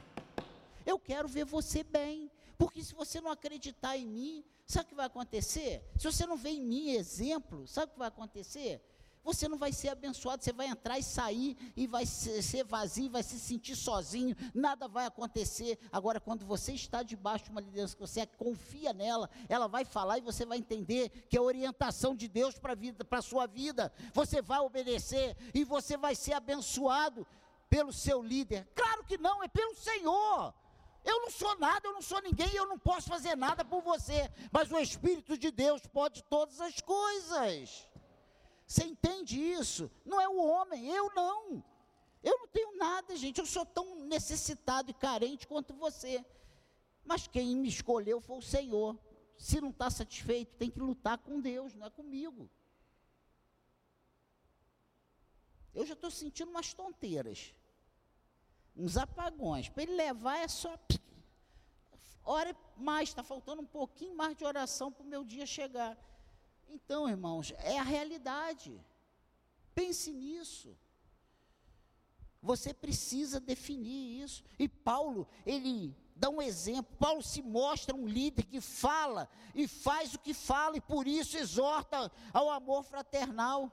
Eu 0.85 0.99
quero 0.99 1.27
ver 1.27 1.47
você 1.47 1.83
bem. 1.83 2.31
Porque 2.59 2.85
se 2.85 2.95
você 2.95 3.19
não 3.19 3.31
acreditar 3.31 3.97
em 3.97 4.07
mim, 4.07 4.45
sabe 4.67 4.87
o 4.87 4.89
que 4.89 4.95
vai 4.95 5.07
acontecer? 5.07 5.83
Se 5.97 6.05
você 6.05 6.27
não 6.27 6.37
vê 6.37 6.51
em 6.51 6.63
mim 6.63 6.91
exemplo, 6.91 7.67
sabe 7.67 7.91
o 7.91 7.93
que 7.93 7.99
vai 7.99 8.09
acontecer? 8.09 8.83
Você 9.25 9.49
não 9.49 9.57
vai 9.57 9.73
ser 9.73 9.89
abençoado, 9.89 10.45
você 10.45 10.53
vai 10.53 10.67
entrar 10.67 10.99
e 10.99 11.03
sair 11.03 11.57
e 11.75 11.87
vai 11.87 12.05
ser 12.05 12.63
vazio, 12.65 13.11
vai 13.11 13.23
se 13.23 13.41
sentir 13.41 13.75
sozinho, 13.75 14.37
nada 14.55 14.87
vai 14.87 15.07
acontecer. 15.07 15.79
Agora, 15.91 16.21
quando 16.21 16.45
você 16.45 16.75
está 16.75 17.03
debaixo 17.03 17.47
de 17.47 17.51
uma 17.51 17.63
liderança 17.63 17.95
que 17.95 18.03
você 18.03 18.27
confia 18.27 18.93
nela, 18.93 19.31
ela 19.49 19.67
vai 19.67 19.83
falar 19.87 20.19
e 20.19 20.21
você 20.21 20.45
vai 20.45 20.59
entender 20.59 21.09
que 21.31 21.39
é 21.39 21.41
orientação 21.41 22.15
de 22.15 22.29
Deus 22.29 22.59
para 22.59 22.77
a 23.11 23.23
sua 23.23 23.47
vida. 23.47 23.91
Você 24.13 24.43
vai 24.43 24.61
obedecer 24.61 25.35
e 25.55 25.65
você 25.65 25.97
vai 25.97 26.15
ser 26.15 26.35
abençoado 26.35 27.27
pelo 27.71 27.95
seu 27.95 28.23
líder. 28.23 28.69
Claro 28.75 29.05
que 29.05 29.17
não, 29.17 29.43
é 29.43 29.49
pelo 29.49 29.75
Senhor. 29.75 30.53
Eu 31.05 31.21
não 31.21 31.31
sou 31.31 31.59
nada, 31.59 31.87
eu 31.87 31.93
não 31.93 32.01
sou 32.01 32.21
ninguém, 32.23 32.55
eu 32.55 32.67
não 32.67 32.79
posso 32.79 33.09
fazer 33.09 33.37
nada 33.37 33.63
por 33.65 33.83
você, 33.83 34.31
mas 34.51 34.73
o 34.73 34.79
Espírito 34.79 35.37
de 35.37 35.51
Deus 35.51 35.87
pode 35.87 36.25
todas 36.25 36.61
as 36.61 36.81
coisas. 36.81 37.87
Você 38.67 38.85
entende 38.85 39.39
isso? 39.39 39.91
Não 40.05 40.19
é 40.19 40.27
o 40.27 40.43
homem, 40.43 40.89
eu 40.89 41.13
não. 41.15 41.63
Eu 42.23 42.39
não 42.39 42.49
tenho 42.49 42.75
nada, 42.79 43.15
gente, 43.17 43.39
eu 43.39 43.45
sou 43.45 43.67
tão 43.67 44.07
necessitado 44.07 44.91
e 44.91 44.95
carente 44.95 45.47
quanto 45.47 45.75
você. 45.75 46.25
Mas 47.05 47.27
quem 47.27 47.55
me 47.55 47.69
escolheu 47.69 48.19
foi 48.19 48.39
o 48.39 48.43
Senhor. 48.43 48.99
Se 49.37 49.61
não 49.61 49.69
está 49.69 49.91
satisfeito, 49.91 50.57
tem 50.57 50.71
que 50.71 50.81
lutar 50.81 51.19
com 51.19 51.39
Deus, 51.39 51.75
não 51.75 51.87
é 51.87 51.91
comigo. 51.91 52.49
Eu 55.75 55.85
já 55.85 55.93
estou 55.93 56.11
sentindo 56.11 56.51
umas 56.51 56.73
tonteiras 56.73 57.55
uns 58.77 58.97
apagões. 58.97 59.69
Para 59.69 59.83
ele 59.83 59.95
levar 59.95 60.39
é 60.39 60.49
só. 60.49 60.79
Ora 62.25 62.57
mais, 62.77 63.11
está 63.11 63.23
faltando 63.23 63.63
um 63.63 63.67
pouquinho 63.67 64.17
mais 64.17 64.37
de 64.37 64.45
oração 64.45 64.91
para 64.91 65.05
o 65.05 65.09
meu 65.09 65.25
dia 65.25 65.47
chegar. 65.47 65.97
Então, 66.69 67.09
irmãos, 67.09 67.53
é 67.59 67.79
a 67.79 67.83
realidade. 67.83 68.81
Pense 69.75 70.13
nisso. 70.13 70.77
Você 72.43 72.75
precisa 72.75 73.41
definir 73.41 74.23
isso. 74.23 74.43
E 74.59 74.69
Paulo, 74.69 75.27
ele 75.47 75.95
dá 76.15 76.29
um 76.29 76.41
exemplo. 76.43 76.97
Paulo 76.99 77.23
se 77.23 77.43
mostra 77.43 77.95
um 77.95 78.07
líder 78.07 78.45
que 78.45 78.61
fala 78.61 79.29
e 79.55 79.67
faz 79.67 80.15
o 80.15 80.19
que 80.19 80.35
fala, 80.35 80.77
e 80.77 80.81
por 80.81 81.07
isso 81.07 81.37
exorta 81.37 82.11
ao 82.33 82.51
amor 82.51 82.85
fraternal. 82.85 83.71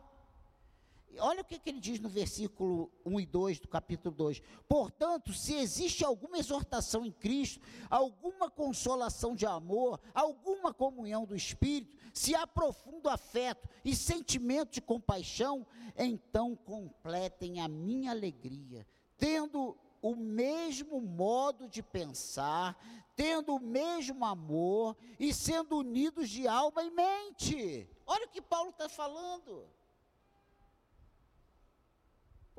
Olha 1.19 1.41
o 1.41 1.45
que, 1.45 1.59
que, 1.59 1.69
ele 1.69 1.79
diz 1.79 1.99
no 1.99 2.09
versículo 2.09 2.91
1 3.05 3.19
e 3.19 3.25
2 3.25 3.59
do 3.59 3.67
capítulo 3.67 4.13
2. 4.15 4.41
Portanto, 4.67 5.33
se 5.33 5.55
existe 5.55 6.03
alguma 6.03 6.37
exortação 6.37 7.05
em 7.05 7.11
Cristo, 7.11 7.61
alguma 7.89 8.49
consolação 8.49 9.35
de 9.35 9.45
amor, 9.45 9.99
alguma 10.13 10.73
comunhão 10.73 11.25
do 11.25 11.35
Espírito, 11.35 11.95
se 12.13 12.35
há 12.35 12.45
profundo 12.45 13.09
afeto 13.09 13.67
e 13.83 13.95
sentimento 13.95 14.73
de 14.73 14.81
compaixão, 14.81 15.65
então 15.97 16.55
completem 16.55 17.61
a 17.61 17.67
minha 17.67 18.11
alegria, 18.11 18.85
tendo 19.17 19.77
o 20.01 20.15
mesmo 20.15 20.99
modo 20.99 21.67
de 21.67 21.83
pensar, 21.83 22.77
tendo 23.15 23.55
o 23.55 23.59
mesmo 23.59 24.25
amor 24.25 24.97
e 25.19 25.33
sendo 25.33 25.77
unidos 25.77 26.29
de 26.29 26.47
alma 26.47 26.83
e 26.83 26.89
mente. 26.89 27.87
Olha 28.05 28.25
o 28.25 28.29
que 28.29 28.41
Paulo 28.41 28.71
está 28.71 28.89
falando. 28.89 29.69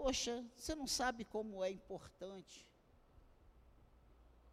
Poxa, 0.02 0.44
você 0.56 0.74
não 0.74 0.88
sabe 0.88 1.24
como 1.24 1.62
é 1.62 1.70
importante 1.70 2.68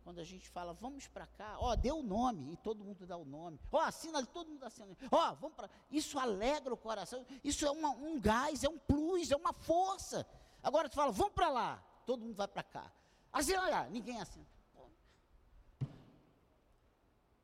quando 0.04 0.20
a 0.20 0.24
gente 0.24 0.48
fala, 0.48 0.74
vamos 0.74 1.08
para 1.08 1.26
cá, 1.26 1.58
ó, 1.60 1.76
dê 1.76 1.92
o 1.92 2.04
nome, 2.04 2.54
e 2.54 2.58
todo 2.58 2.84
mundo 2.84 3.08
dá 3.08 3.18
o 3.18 3.26
nome, 3.26 3.60
ó, 3.72 3.80
assina, 3.82 4.24
todo 4.28 4.52
mundo 4.52 4.64
assina, 4.64 4.96
ó, 5.12 5.34
vamos 5.34 5.56
para. 5.56 5.68
Isso 5.90 6.20
alegra 6.20 6.72
o 6.72 6.78
coração, 6.78 7.26
isso 7.44 7.66
é 7.66 7.72
uma, 7.72 7.90
um 7.90 8.20
gás, 8.20 8.64
é 8.64 8.70
um 8.70 8.78
plus, 8.78 9.32
é 9.32 9.36
uma 9.36 9.52
força. 9.52 10.24
Agora 10.62 10.88
tu 10.88 10.96
fala, 10.96 11.12
vamos 11.12 11.34
para 11.34 11.50
lá, 11.50 11.84
todo 12.06 12.24
mundo 12.24 12.36
vai 12.36 12.48
para 12.48 12.62
cá. 12.62 12.94
Assina 13.34 13.68
lá, 13.68 13.90
ninguém 13.90 14.22
assina. 14.22 14.46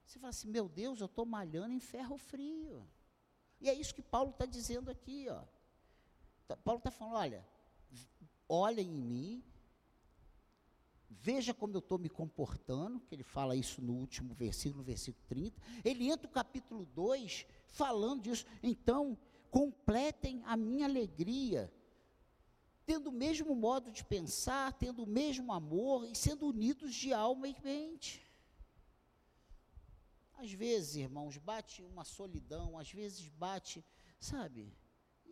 Você 0.05 0.19
fala 0.19 0.29
assim, 0.29 0.47
meu 0.47 0.69
Deus, 0.69 0.99
eu 0.99 1.07
estou 1.07 1.25
malhando 1.25 1.73
em 1.73 1.79
ferro 1.79 2.19
frio. 2.19 2.87
E 3.59 3.67
é 3.67 3.73
isso 3.73 3.95
que 3.95 4.03
Paulo 4.03 4.29
está 4.29 4.45
dizendo 4.45 4.91
aqui, 4.91 5.27
ó. 5.27 5.43
Tá, 6.47 6.55
Paulo 6.57 6.77
está 6.77 6.91
falando, 6.91 7.15
olha, 7.15 7.54
olhem 8.47 8.87
em 8.87 9.01
mim, 9.01 9.43
veja 11.09 11.53
como 11.53 11.73
eu 11.73 11.79
estou 11.79 11.97
me 11.97 12.09
comportando, 12.09 12.99
que 12.99 13.15
ele 13.15 13.23
fala 13.23 13.55
isso 13.55 13.81
no 13.81 13.93
último 13.93 14.33
versículo, 14.33 14.79
no 14.79 14.83
versículo 14.83 15.23
30. 15.27 15.61
Ele 15.83 16.09
entra 16.09 16.27
no 16.27 16.33
capítulo 16.33 16.85
2 16.93 17.45
falando 17.67 18.21
disso. 18.21 18.45
Então, 18.61 19.17
completem 19.49 20.41
a 20.45 20.55
minha 20.55 20.85
alegria, 20.85 21.71
tendo 22.85 23.09
o 23.09 23.13
mesmo 23.13 23.55
modo 23.55 23.91
de 23.91 24.03
pensar, 24.03 24.73
tendo 24.73 25.03
o 25.03 25.07
mesmo 25.07 25.51
amor 25.51 26.05
e 26.05 26.15
sendo 26.15 26.47
unidos 26.47 26.93
de 26.93 27.13
alma 27.13 27.47
e 27.47 27.55
mente. 27.63 28.21
Às 30.37 30.51
vezes, 30.51 30.97
irmãos, 30.97 31.37
bate 31.37 31.81
uma 31.81 32.03
solidão, 32.03 32.77
às 32.77 32.91
vezes 32.91 33.29
bate, 33.29 33.83
sabe, 34.19 34.71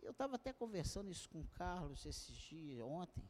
eu 0.04 0.10
estava 0.10 0.36
até 0.36 0.52
conversando 0.52 1.10
isso 1.10 1.28
com 1.30 1.40
o 1.40 1.48
Carlos 1.54 2.04
esses 2.04 2.36
dias, 2.36 2.80
ontem. 2.82 3.28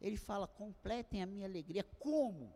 Ele 0.00 0.16
fala: 0.16 0.48
completem 0.48 1.22
a 1.22 1.26
minha 1.26 1.46
alegria. 1.46 1.84
Como? 1.98 2.52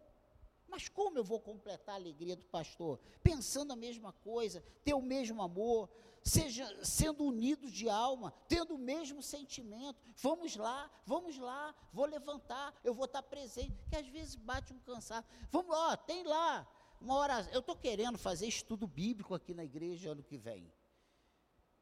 Mas 0.69 0.89
como 0.89 1.17
eu 1.17 1.25
vou 1.25 1.41
completar 1.41 1.95
a 1.95 1.99
alegria 1.99 2.35
do 2.35 2.45
pastor? 2.47 2.99
Pensando 3.23 3.73
a 3.73 3.77
mesma 3.77 4.13
coisa, 4.13 4.65
ter 4.85 4.95
o 4.95 5.01
mesmo 5.01 5.41
amor, 5.41 5.89
seja 6.25 6.67
sendo 6.85 7.25
unidos 7.25 7.71
de 7.71 7.89
alma, 7.89 8.33
tendo 8.49 8.75
o 8.75 8.79
mesmo 8.79 9.23
sentimento. 9.23 10.03
Vamos 10.17 10.57
lá, 10.57 10.91
vamos 11.07 11.39
lá, 11.39 11.73
vou 11.93 12.05
levantar, 12.05 12.75
eu 12.83 12.93
vou 12.93 13.05
estar 13.05 13.23
presente. 13.23 13.77
Que 13.89 13.97
às 13.97 14.09
vezes 14.09 14.35
bate 14.35 14.73
um 14.73 14.81
cansado. 14.81 15.25
Vamos 15.53 15.71
lá, 15.71 15.97
tem 15.97 16.25
lá 16.25 16.67
uma 17.01 17.15
hora. 17.15 17.49
Eu 17.53 17.61
estou 17.61 17.77
querendo 17.77 18.19
fazer 18.19 18.49
estudo 18.49 18.89
bíblico 18.89 19.35
aqui 19.37 19.55
na 19.55 19.65
igreja 19.65 20.11
ano 20.11 20.25
que 20.25 20.37
vem. 20.37 20.69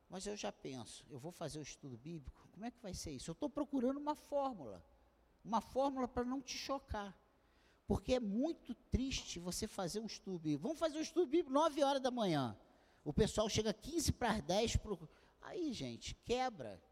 Mas 0.08 0.26
eu 0.26 0.36
já 0.36 0.52
penso, 0.52 1.04
eu 1.10 1.18
vou 1.18 1.32
fazer 1.32 1.58
o 1.58 1.62
estudo 1.62 1.96
bíblico, 1.96 2.48
como 2.52 2.64
é 2.64 2.70
que 2.70 2.80
vai 2.80 2.94
ser 2.94 3.10
isso? 3.12 3.30
Eu 3.30 3.32
estou 3.32 3.48
procurando 3.48 3.98
uma 3.98 4.14
fórmula, 4.14 4.84
uma 5.44 5.60
fórmula 5.60 6.06
para 6.06 6.24
não 6.24 6.40
te 6.40 6.56
chocar. 6.56 7.18
Porque 7.86 8.14
é 8.14 8.20
muito 8.20 8.74
triste 8.90 9.38
você 9.38 9.66
fazer 9.66 10.00
um 10.00 10.06
estudo 10.06 10.38
bíblico. 10.38 10.62
Vamos 10.62 10.78
fazer 10.78 10.98
um 10.98 11.02
estudo 11.02 11.26
bíblico 11.26 11.52
9 11.52 11.82
horas 11.82 12.00
da 12.00 12.10
manhã. 12.10 12.56
O 13.04 13.12
pessoal 13.12 13.48
chega 13.48 13.74
15 13.74 14.12
para 14.12 14.32
as 14.32 14.42
10. 14.42 14.76
Pro... 14.76 15.08
Aí, 15.42 15.72
gente, 15.72 16.14
quebra. 16.24 16.82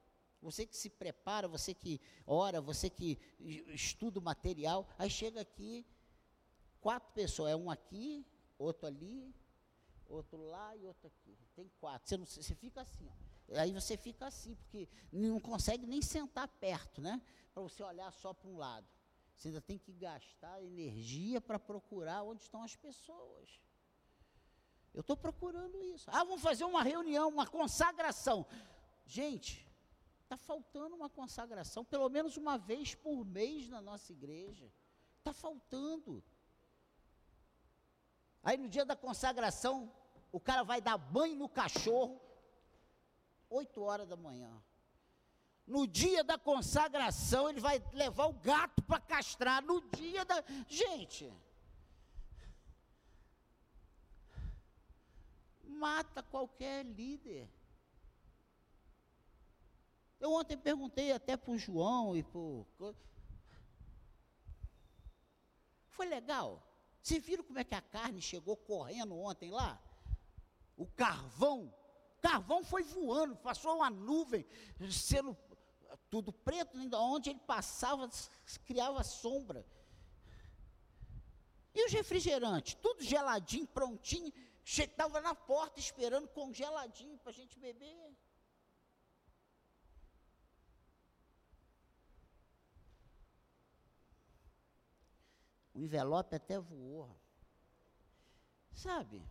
Você 0.43 0.67
que 0.67 0.77
se 0.77 0.91
prepara, 0.91 1.49
você 1.49 1.73
que 1.73 2.01
ora, 2.27 2.61
você 2.61 2.91
que 2.91 3.19
estuda 3.69 4.19
o 4.19 4.23
material. 4.23 4.87
Aí 4.99 5.09
chega 5.09 5.41
aqui, 5.41 5.87
quatro 6.81 7.11
pessoas. 7.15 7.53
É 7.53 7.57
um 7.57 7.71
aqui, 7.71 8.27
outro 8.59 8.87
ali, 8.87 9.35
outro 10.15 10.43
lá 10.47 10.77
e 10.77 10.87
outro 10.87 11.07
aqui. 11.07 11.37
Tem 11.55 11.69
quatro. 11.81 12.09
Você, 12.09 12.17
não, 12.17 12.27
você 12.27 12.55
fica 12.55 12.83
assim, 12.83 13.09
ó. 13.09 13.61
Aí 13.61 13.73
você 13.73 13.97
fica 13.97 14.27
assim, 14.27 14.55
porque 14.55 14.89
não 15.13 15.41
consegue 15.41 15.87
nem 15.87 16.01
sentar 16.01 16.49
perto, 16.49 17.01
né? 17.01 17.21
Para 17.53 17.63
você 17.63 17.83
olhar 17.83 18.11
só 18.13 18.33
para 18.33 18.49
um 18.49 18.57
lado. 18.57 18.87
Você 19.37 19.49
ainda 19.49 19.61
tem 19.61 19.79
que 19.79 19.93
gastar 19.93 20.63
energia 20.63 21.41
para 21.41 21.59
procurar 21.59 22.23
onde 22.23 22.43
estão 22.43 22.63
as 22.63 22.77
pessoas. 22.77 23.61
Eu 24.95 25.01
estou 25.01 25.17
procurando 25.17 25.83
isso. 25.83 26.09
Ah, 26.11 26.23
vamos 26.23 26.43
fazer 26.43 26.65
uma 26.65 26.83
reunião, 26.83 27.29
uma 27.29 27.47
consagração. 27.47 28.47
Gente, 29.07 29.67
está 30.23 30.37
faltando 30.37 30.95
uma 30.95 31.09
consagração, 31.09 31.85
pelo 31.85 32.09
menos 32.09 32.37
uma 32.37 32.57
vez 32.57 32.95
por 32.95 33.25
mês 33.25 33.69
na 33.69 33.81
nossa 33.81 34.13
igreja. 34.13 34.71
Está 35.19 35.33
faltando. 35.33 36.23
Aí 38.43 38.57
no 38.57 38.69
dia 38.69 38.85
da 38.85 38.97
consagração, 38.97 39.93
o 40.33 40.41
cara 40.41 40.65
vai 40.65 40.81
dar 40.81 40.97
banho 40.97 41.37
no 41.37 41.49
cachorro, 41.49 42.19
8 43.51 43.83
horas 43.83 44.09
da 44.09 44.17
manhã. 44.17 44.51
No 45.67 45.87
dia 45.87 46.25
da 46.25 46.39
consagração, 46.39 47.51
ele 47.51 47.61
vai 47.61 47.79
levar 47.93 48.27
o 48.27 48.33
gato 48.33 48.83
para 48.83 48.99
castrar. 48.99 49.63
No 49.63 49.81
dia 49.91 50.25
da. 50.25 50.43
Gente. 50.67 51.33
Mata 55.65 56.23
qualquer 56.23 56.85
líder. 56.85 57.49
Eu 60.19 60.33
ontem 60.33 60.57
perguntei 60.57 61.13
até 61.13 61.37
para 61.37 61.53
o 61.53 61.59
João 61.59 62.17
e 62.17 62.23
para. 62.23 62.95
Foi 65.91 66.07
legal. 66.07 66.67
Vocês 67.03 67.23
viram 67.23 67.45
como 67.45 67.59
é 67.59 67.65
que 67.65 67.75
a 67.75 67.83
carne 67.83 68.21
chegou 68.23 68.57
correndo 68.57 69.17
ontem 69.19 69.51
lá? 69.51 69.81
O 70.77 70.87
carvão. 70.87 71.75
Carvão 72.21 72.63
foi 72.63 72.83
voando, 72.85 73.35
passou 73.37 73.77
uma 73.77 73.91
nuvem, 73.91 74.47
sendo 74.91 75.37
tudo 76.09 76.33
preto, 76.33 76.79
onde 76.95 77.31
ele 77.31 77.41
passava, 77.41 78.09
criava 78.65 79.03
sombra. 79.03 79.67
E 81.75 81.85
os 81.87 81.93
refrigerantes? 81.93 82.75
Tudo 82.75 83.03
geladinho, 83.03 83.67
prontinho. 83.67 84.33
Estava 84.65 85.21
na 85.21 85.35
porta 85.35 85.81
esperando 85.81 86.29
congeladinho 86.29 87.19
para 87.19 87.31
a 87.31 87.35
gente 87.35 87.59
beber. 87.59 88.15
O 95.75 95.81
envelope 95.81 96.37
até 96.37 96.59
voou. 96.59 97.19
Sabe? 98.73 99.23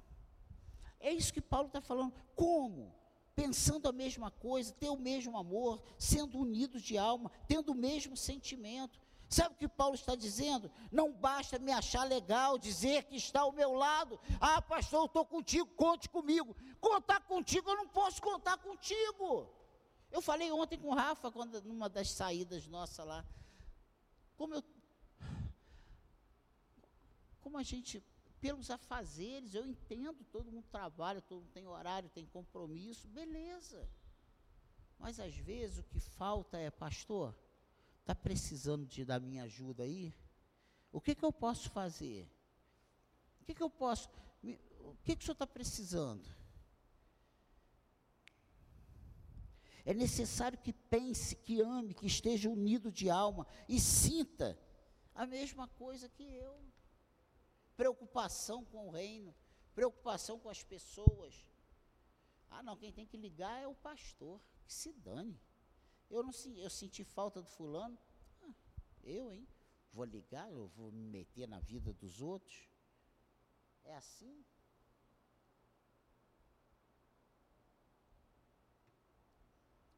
É 1.01 1.11
isso 1.11 1.33
que 1.33 1.41
Paulo 1.41 1.67
está 1.67 1.81
falando. 1.81 2.13
Como? 2.35 3.01
pensando 3.35 3.87
a 3.87 3.91
mesma 3.91 4.29
coisa, 4.29 4.73
ter 4.73 4.89
o 4.89 4.97
mesmo 4.97 5.37
amor, 5.37 5.81
sendo 5.97 6.37
unidos 6.37 6.81
de 6.83 6.97
alma, 6.97 7.31
tendo 7.47 7.71
o 7.71 7.75
mesmo 7.75 8.15
sentimento. 8.15 8.99
Sabe 9.29 9.55
o 9.55 9.57
que 9.57 9.67
Paulo 9.67 9.95
está 9.95 10.13
dizendo? 10.13 10.69
Não 10.91 11.13
basta 11.13 11.57
me 11.57 11.71
achar 11.71 12.03
legal, 12.03 12.59
dizer 12.59 13.05
que 13.05 13.15
está 13.15 13.41
ao 13.41 13.53
meu 13.53 13.73
lado. 13.73 14.19
Ah, 14.41 14.61
pastor, 14.61 15.01
eu 15.01 15.05
estou 15.05 15.25
contigo, 15.25 15.65
conte 15.75 16.09
comigo. 16.09 16.55
Contar 16.81 17.21
contigo, 17.21 17.69
eu 17.69 17.77
não 17.77 17.87
posso 17.87 18.21
contar 18.21 18.57
contigo. 18.57 19.49
Eu 20.11 20.21
falei 20.21 20.51
ontem 20.51 20.77
com 20.77 20.89
o 20.89 20.93
Rafa, 20.93 21.31
quando, 21.31 21.61
numa 21.63 21.87
das 21.87 22.11
saídas 22.11 22.67
nossa 22.67 23.05
lá. 23.05 23.25
Como 24.35 24.53
eu. 24.53 24.63
Como 27.39 27.57
a 27.57 27.63
gente 27.63 28.03
pelos 28.41 28.71
afazeres, 28.71 29.53
eu 29.53 29.65
entendo, 29.65 30.25
todo 30.25 30.51
mundo 30.51 30.67
trabalha, 30.71 31.21
todo 31.21 31.41
mundo 31.41 31.51
tem 31.51 31.67
horário, 31.67 32.09
tem 32.09 32.25
compromisso, 32.25 33.07
beleza. 33.07 33.87
Mas 34.97 35.19
às 35.19 35.35
vezes 35.35 35.77
o 35.77 35.83
que 35.83 35.99
falta 35.99 36.57
é, 36.57 36.71
pastor, 36.71 37.35
está 37.99 38.15
precisando 38.15 38.85
de, 38.87 39.05
da 39.05 39.19
minha 39.19 39.43
ajuda 39.43 39.83
aí? 39.83 40.13
O 40.91 40.99
que, 40.99 41.13
que 41.13 41.23
eu 41.23 41.31
posso 41.31 41.69
fazer? 41.69 42.27
O 43.41 43.45
que, 43.45 43.53
que 43.53 43.63
eu 43.63 43.69
posso. 43.69 44.09
O 44.79 44.95
que, 45.03 45.15
que 45.15 45.21
o 45.21 45.25
senhor 45.25 45.33
está 45.33 45.47
precisando? 45.47 46.27
É 49.85 49.93
necessário 49.93 50.57
que 50.57 50.73
pense, 50.73 51.35
que 51.35 51.61
ame, 51.61 51.93
que 51.93 52.05
esteja 52.05 52.49
unido 52.49 52.91
de 52.91 53.09
alma 53.09 53.47
e 53.67 53.79
sinta 53.79 54.57
a 55.13 55.25
mesma 55.25 55.67
coisa 55.67 56.09
que 56.09 56.23
eu 56.23 56.70
preocupação 57.81 58.63
com 58.63 58.89
o 58.89 58.91
reino, 58.91 59.33
preocupação 59.73 60.37
com 60.37 60.49
as 60.49 60.61
pessoas. 60.61 61.47
Ah, 62.47 62.61
não, 62.61 62.77
quem 62.77 62.93
tem 62.93 63.07
que 63.07 63.17
ligar 63.17 63.59
é 63.59 63.67
o 63.67 63.73
pastor, 63.73 64.39
que 64.63 64.71
se 64.71 64.93
dane. 64.93 65.41
Eu 66.07 66.21
não 66.21 66.31
eu 66.57 66.69
senti 66.69 67.03
falta 67.03 67.41
do 67.41 67.49
fulano. 67.49 67.97
Ah, 68.43 68.53
eu, 69.01 69.33
hein? 69.33 69.47
Vou 69.91 70.05
ligar, 70.05 70.51
eu 70.51 70.67
vou 70.67 70.91
me 70.91 71.07
meter 71.07 71.47
na 71.47 71.59
vida 71.59 71.91
dos 71.91 72.21
outros. 72.21 72.69
É 73.83 73.95
assim? 73.95 74.45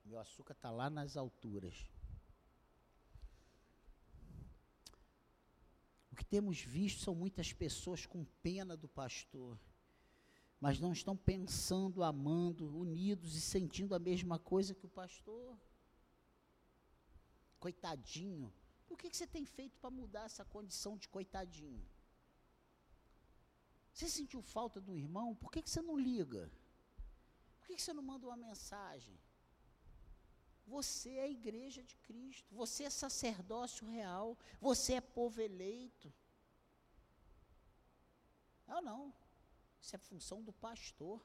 Meu 0.06 0.19
açúcar 0.19 0.54
está 0.54 0.72
lá 0.72 0.89
nas 0.89 1.17
alturas. 1.17 1.86
O 6.13 6.15
que 6.15 6.23
temos 6.23 6.62
visto 6.62 7.02
são 7.02 7.15
muitas 7.15 7.52
pessoas 7.52 8.06
com 8.06 8.23
pena 8.43 8.78
do 8.78 8.88
pastor, 8.88 9.60
mas 10.60 10.80
não 10.80 10.93
estão 10.93 11.17
pensando, 11.17 12.04
amando, 12.04 12.71
unidos 12.78 13.36
e 13.36 13.41
sentindo 13.41 13.95
a 13.95 13.99
mesma 13.99 14.38
coisa 14.38 14.76
que 14.76 14.86
o 14.86 14.89
pastor. 14.89 15.58
Coitadinho. 17.60 18.54
O 18.88 18.95
que, 18.95 19.12
você 19.12 19.26
tem 19.26 19.43
feito 19.43 19.76
para 19.80 19.89
mudar 19.89 20.26
essa 20.26 20.45
condição 20.45 20.95
de 20.99 21.10
coitadinho? 21.10 21.84
Você 23.91 24.08
sentiu 24.08 24.43
falta 24.43 24.80
do 24.80 24.95
irmão? 24.95 25.34
Por 25.34 25.52
que, 25.52 25.63
que 25.63 25.69
você 25.71 25.82
não 25.82 25.97
liga? 25.97 26.52
Por 27.58 27.65
que, 27.65 27.76
que 27.76 27.82
você 27.82 27.91
não 27.91 28.04
manda 28.04 28.28
uma 28.28 28.38
mensagem? 28.38 29.19
Você 30.65 31.15
é 31.15 31.23
a 31.23 31.30
igreja 31.30 31.84
de 31.84 31.95
Cristo, 31.97 32.56
você 32.56 32.84
é 32.84 32.89
sacerdócio 32.89 33.86
real, 33.88 34.38
você 34.60 34.93
é 34.93 35.02
povo 35.02 35.41
eleito. 35.41 36.12
Não, 38.65 38.82
não. 38.82 39.13
Isso 39.82 39.95
é 39.95 39.99
função 39.99 40.41
do 40.41 40.54
pastor. 40.54 41.21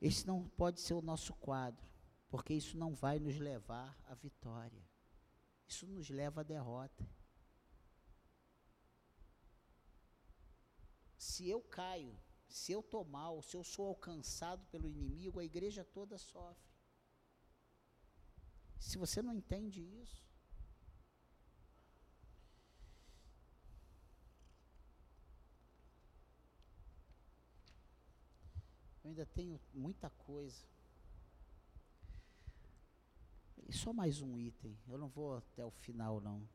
Esse 0.00 0.26
não 0.26 0.48
pode 0.48 0.80
ser 0.80 0.94
o 0.94 1.02
nosso 1.02 1.34
quadro, 1.34 1.86
porque 2.28 2.54
isso 2.54 2.76
não 2.76 2.94
vai 2.94 3.18
nos 3.18 3.38
levar 3.38 3.96
à 4.06 4.14
vitória. 4.14 4.82
Isso 5.68 5.86
nos 5.86 6.08
leva 6.10 6.40
à 6.40 6.44
derrota. 6.44 7.08
Se 11.16 11.48
eu 11.48 11.60
caio 11.60 12.18
se 12.50 12.72
eu 12.72 12.80
estou 12.80 13.04
mal, 13.04 13.40
se 13.42 13.56
eu 13.56 13.62
sou 13.62 13.86
alcançado 13.86 14.66
pelo 14.66 14.88
inimigo, 14.88 15.38
a 15.38 15.44
igreja 15.44 15.84
toda 15.84 16.18
sofre. 16.18 16.68
Se 18.78 18.98
você 18.98 19.22
não 19.22 19.32
entende 19.32 19.80
isso, 19.80 20.24
eu 29.04 29.10
ainda 29.10 29.24
tenho 29.26 29.60
muita 29.72 30.10
coisa. 30.10 30.64
E 33.68 33.72
só 33.72 33.92
mais 33.92 34.20
um 34.20 34.36
item, 34.36 34.76
eu 34.88 34.98
não 34.98 35.08
vou 35.08 35.36
até 35.36 35.64
o 35.64 35.70
final 35.70 36.20
não. 36.20 36.48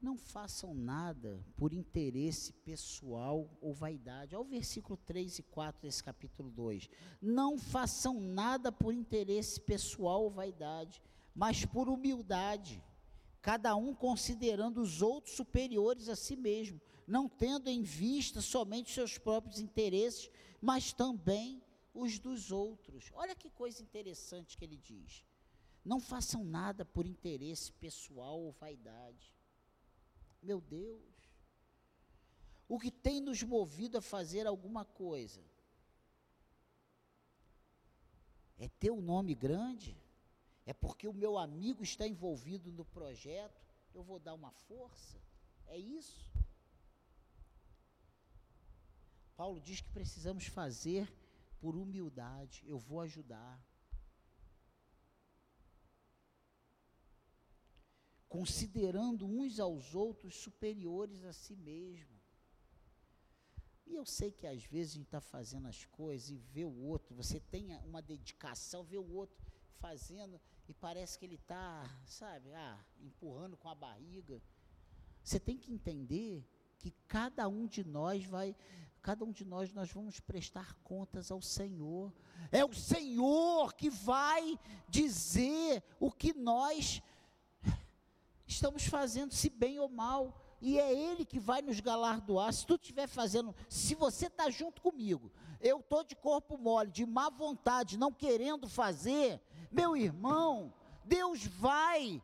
Não 0.00 0.16
façam 0.16 0.74
nada 0.74 1.44
por 1.56 1.74
interesse 1.74 2.54
pessoal 2.54 3.50
ou 3.60 3.74
vaidade. 3.74 4.34
Olha 4.34 4.46
o 4.46 4.48
versículo 4.48 4.96
3 4.96 5.40
e 5.40 5.42
4 5.42 5.82
desse 5.82 6.02
capítulo 6.02 6.50
2. 6.50 6.88
Não 7.20 7.58
façam 7.58 8.18
nada 8.18 8.72
por 8.72 8.94
interesse 8.94 9.60
pessoal 9.60 10.22
ou 10.22 10.30
vaidade, 10.30 11.02
mas 11.34 11.66
por 11.66 11.86
humildade, 11.86 12.82
cada 13.42 13.76
um 13.76 13.94
considerando 13.94 14.80
os 14.80 15.02
outros 15.02 15.36
superiores 15.36 16.08
a 16.08 16.16
si 16.16 16.34
mesmo, 16.34 16.80
não 17.06 17.28
tendo 17.28 17.68
em 17.68 17.82
vista 17.82 18.40
somente 18.40 18.92
seus 18.92 19.18
próprios 19.18 19.58
interesses, 19.60 20.30
mas 20.62 20.94
também 20.94 21.62
os 21.92 22.18
dos 22.18 22.50
outros. 22.50 23.10
Olha 23.12 23.34
que 23.34 23.50
coisa 23.50 23.82
interessante 23.82 24.56
que 24.56 24.64
ele 24.64 24.78
diz. 24.78 25.26
Não 25.84 26.00
façam 26.00 26.42
nada 26.42 26.86
por 26.86 27.06
interesse 27.06 27.70
pessoal 27.72 28.40
ou 28.40 28.52
vaidade. 28.52 29.30
Meu 30.42 30.60
Deus. 30.60 31.02
O 32.68 32.78
que 32.78 32.90
tem 32.90 33.20
nos 33.20 33.42
movido 33.42 33.98
a 33.98 34.02
fazer 34.02 34.46
alguma 34.46 34.84
coisa? 34.84 35.42
É 38.58 38.68
ter 38.68 38.90
um 38.90 39.00
nome 39.00 39.34
grande? 39.34 39.96
É 40.64 40.72
porque 40.72 41.08
o 41.08 41.12
meu 41.12 41.36
amigo 41.36 41.82
está 41.82 42.06
envolvido 42.06 42.70
no 42.70 42.84
projeto? 42.84 43.60
Eu 43.92 44.02
vou 44.02 44.18
dar 44.18 44.34
uma 44.34 44.52
força? 44.52 45.18
É 45.66 45.76
isso? 45.78 46.30
Paulo 49.36 49.60
diz 49.60 49.80
que 49.80 49.90
precisamos 49.90 50.46
fazer 50.46 51.12
por 51.60 51.74
humildade. 51.74 52.62
Eu 52.66 52.78
vou 52.78 53.00
ajudar. 53.00 53.58
Considerando 58.30 59.26
uns 59.26 59.60
aos 59.60 59.94
outros 59.94 60.36
superiores 60.36 61.24
a 61.24 61.32
si 61.32 61.56
mesmo. 61.56 62.18
E 63.84 63.94
eu 63.96 64.06
sei 64.06 64.30
que 64.30 64.46
às 64.46 64.64
vezes 64.64 64.92
a 64.92 64.96
gente 64.98 65.06
está 65.06 65.20
fazendo 65.20 65.66
as 65.66 65.84
coisas 65.86 66.30
e 66.30 66.36
vê 66.36 66.64
o 66.64 66.82
outro, 66.84 67.12
você 67.12 67.40
tem 67.40 67.74
uma 67.84 68.00
dedicação, 68.00 68.84
vê 68.84 68.96
o 68.96 69.12
outro 69.12 69.36
fazendo 69.80 70.40
e 70.68 70.72
parece 70.72 71.18
que 71.18 71.24
ele 71.24 71.34
está, 71.34 71.84
sabe, 72.06 72.54
ah, 72.54 72.78
empurrando 73.00 73.56
com 73.56 73.68
a 73.68 73.74
barriga. 73.74 74.40
Você 75.24 75.40
tem 75.40 75.58
que 75.58 75.72
entender 75.72 76.46
que 76.78 76.92
cada 77.08 77.48
um 77.48 77.66
de 77.66 77.82
nós 77.82 78.24
vai, 78.24 78.54
cada 79.02 79.24
um 79.24 79.32
de 79.32 79.44
nós 79.44 79.72
nós 79.72 79.90
vamos 79.90 80.20
prestar 80.20 80.72
contas 80.84 81.32
ao 81.32 81.42
Senhor. 81.42 82.12
É 82.52 82.64
o 82.64 82.72
Senhor 82.72 83.74
que 83.74 83.90
vai 83.90 84.56
dizer 84.88 85.82
o 85.98 86.12
que 86.12 86.32
nós 86.32 87.02
estamos 88.60 88.84
fazendo, 88.84 89.32
se 89.32 89.48
bem 89.48 89.78
ou 89.80 89.88
mal. 89.88 90.38
E 90.60 90.78
é 90.78 90.92
Ele 90.92 91.24
que 91.24 91.40
vai 91.40 91.62
nos 91.62 91.80
galardoar. 91.80 92.52
Se 92.52 92.66
tu 92.66 92.74
estiver 92.74 93.08
fazendo, 93.08 93.54
se 93.68 93.94
você 93.94 94.26
está 94.26 94.50
junto 94.50 94.82
comigo, 94.82 95.32
eu 95.60 95.80
estou 95.80 96.04
de 96.04 96.14
corpo 96.14 96.58
mole, 96.58 96.90
de 96.90 97.06
má 97.06 97.30
vontade, 97.30 97.98
não 97.98 98.12
querendo 98.12 98.68
fazer, 98.68 99.40
meu 99.72 99.96
irmão, 99.96 100.74
Deus 101.02 101.46
vai 101.46 102.22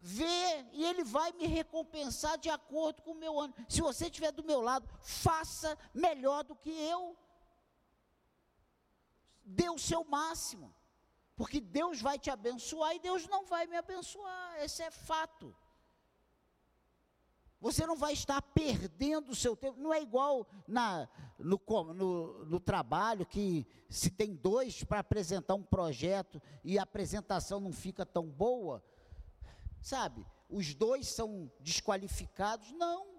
ver 0.00 0.68
e 0.72 0.84
Ele 0.84 1.04
vai 1.04 1.32
me 1.32 1.46
recompensar 1.46 2.36
de 2.38 2.50
acordo 2.50 3.02
com 3.02 3.12
o 3.12 3.18
meu 3.18 3.38
ano. 3.38 3.54
Se 3.68 3.80
você 3.80 4.06
estiver 4.06 4.32
do 4.32 4.44
meu 4.44 4.60
lado, 4.60 4.88
faça 5.00 5.78
melhor 5.94 6.42
do 6.42 6.56
que 6.56 6.70
eu. 6.70 7.16
Dê 9.44 9.70
o 9.70 9.78
seu 9.78 10.04
máximo, 10.04 10.74
porque 11.36 11.60
Deus 11.60 12.00
vai 12.00 12.18
te 12.18 12.30
abençoar 12.30 12.96
e 12.96 12.98
Deus 12.98 13.28
não 13.28 13.44
vai 13.44 13.66
me 13.66 13.76
abençoar, 13.76 14.56
esse 14.60 14.82
é 14.82 14.90
fato. 14.90 15.54
Você 17.60 17.86
não 17.86 17.96
vai 17.96 18.12
estar 18.12 18.40
perdendo 18.40 19.30
o 19.30 19.34
seu 19.34 19.56
tempo. 19.56 19.80
Não 19.80 19.92
é 19.92 20.00
igual 20.02 20.46
na, 20.68 21.08
no, 21.38 21.60
no, 21.94 22.44
no 22.44 22.60
trabalho 22.60 23.24
que 23.24 23.66
se 23.88 24.10
tem 24.10 24.34
dois 24.34 24.84
para 24.84 25.00
apresentar 25.00 25.54
um 25.54 25.62
projeto 25.62 26.40
e 26.62 26.78
a 26.78 26.82
apresentação 26.82 27.58
não 27.58 27.72
fica 27.72 28.04
tão 28.04 28.26
boa, 28.26 28.84
sabe? 29.80 30.26
Os 30.48 30.74
dois 30.74 31.08
são 31.08 31.50
desqualificados? 31.60 32.70
Não, 32.72 33.18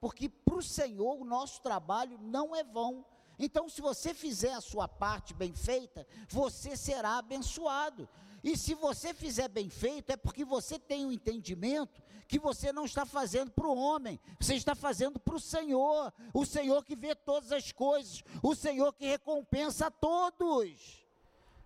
porque 0.00 0.28
para 0.28 0.56
o 0.56 0.62
Senhor 0.62 1.20
o 1.20 1.24
nosso 1.24 1.60
trabalho 1.62 2.18
não 2.18 2.54
é 2.54 2.62
vão. 2.62 3.04
Então, 3.38 3.68
se 3.68 3.80
você 3.80 4.12
fizer 4.12 4.52
a 4.52 4.60
sua 4.60 4.88
parte 4.88 5.32
bem 5.32 5.54
feita, 5.54 6.06
você 6.28 6.76
será 6.76 7.18
abençoado. 7.18 8.08
E 8.42 8.56
se 8.56 8.74
você 8.74 9.14
fizer 9.14 9.48
bem 9.48 9.68
feito, 9.68 10.10
é 10.10 10.16
porque 10.16 10.44
você 10.44 10.78
tem 10.78 11.04
o 11.04 11.08
um 11.08 11.12
entendimento 11.12 12.02
que 12.26 12.38
você 12.38 12.72
não 12.72 12.84
está 12.84 13.06
fazendo 13.06 13.50
para 13.50 13.66
o 13.66 13.76
homem, 13.76 14.20
você 14.38 14.54
está 14.54 14.74
fazendo 14.74 15.18
para 15.18 15.34
o 15.34 15.40
Senhor, 15.40 16.12
o 16.34 16.44
Senhor 16.44 16.84
que 16.84 16.94
vê 16.94 17.14
todas 17.14 17.52
as 17.52 17.72
coisas, 17.72 18.22
o 18.42 18.54
Senhor 18.54 18.92
que 18.92 19.06
recompensa 19.06 19.86
a 19.86 19.90
todos. 19.90 21.06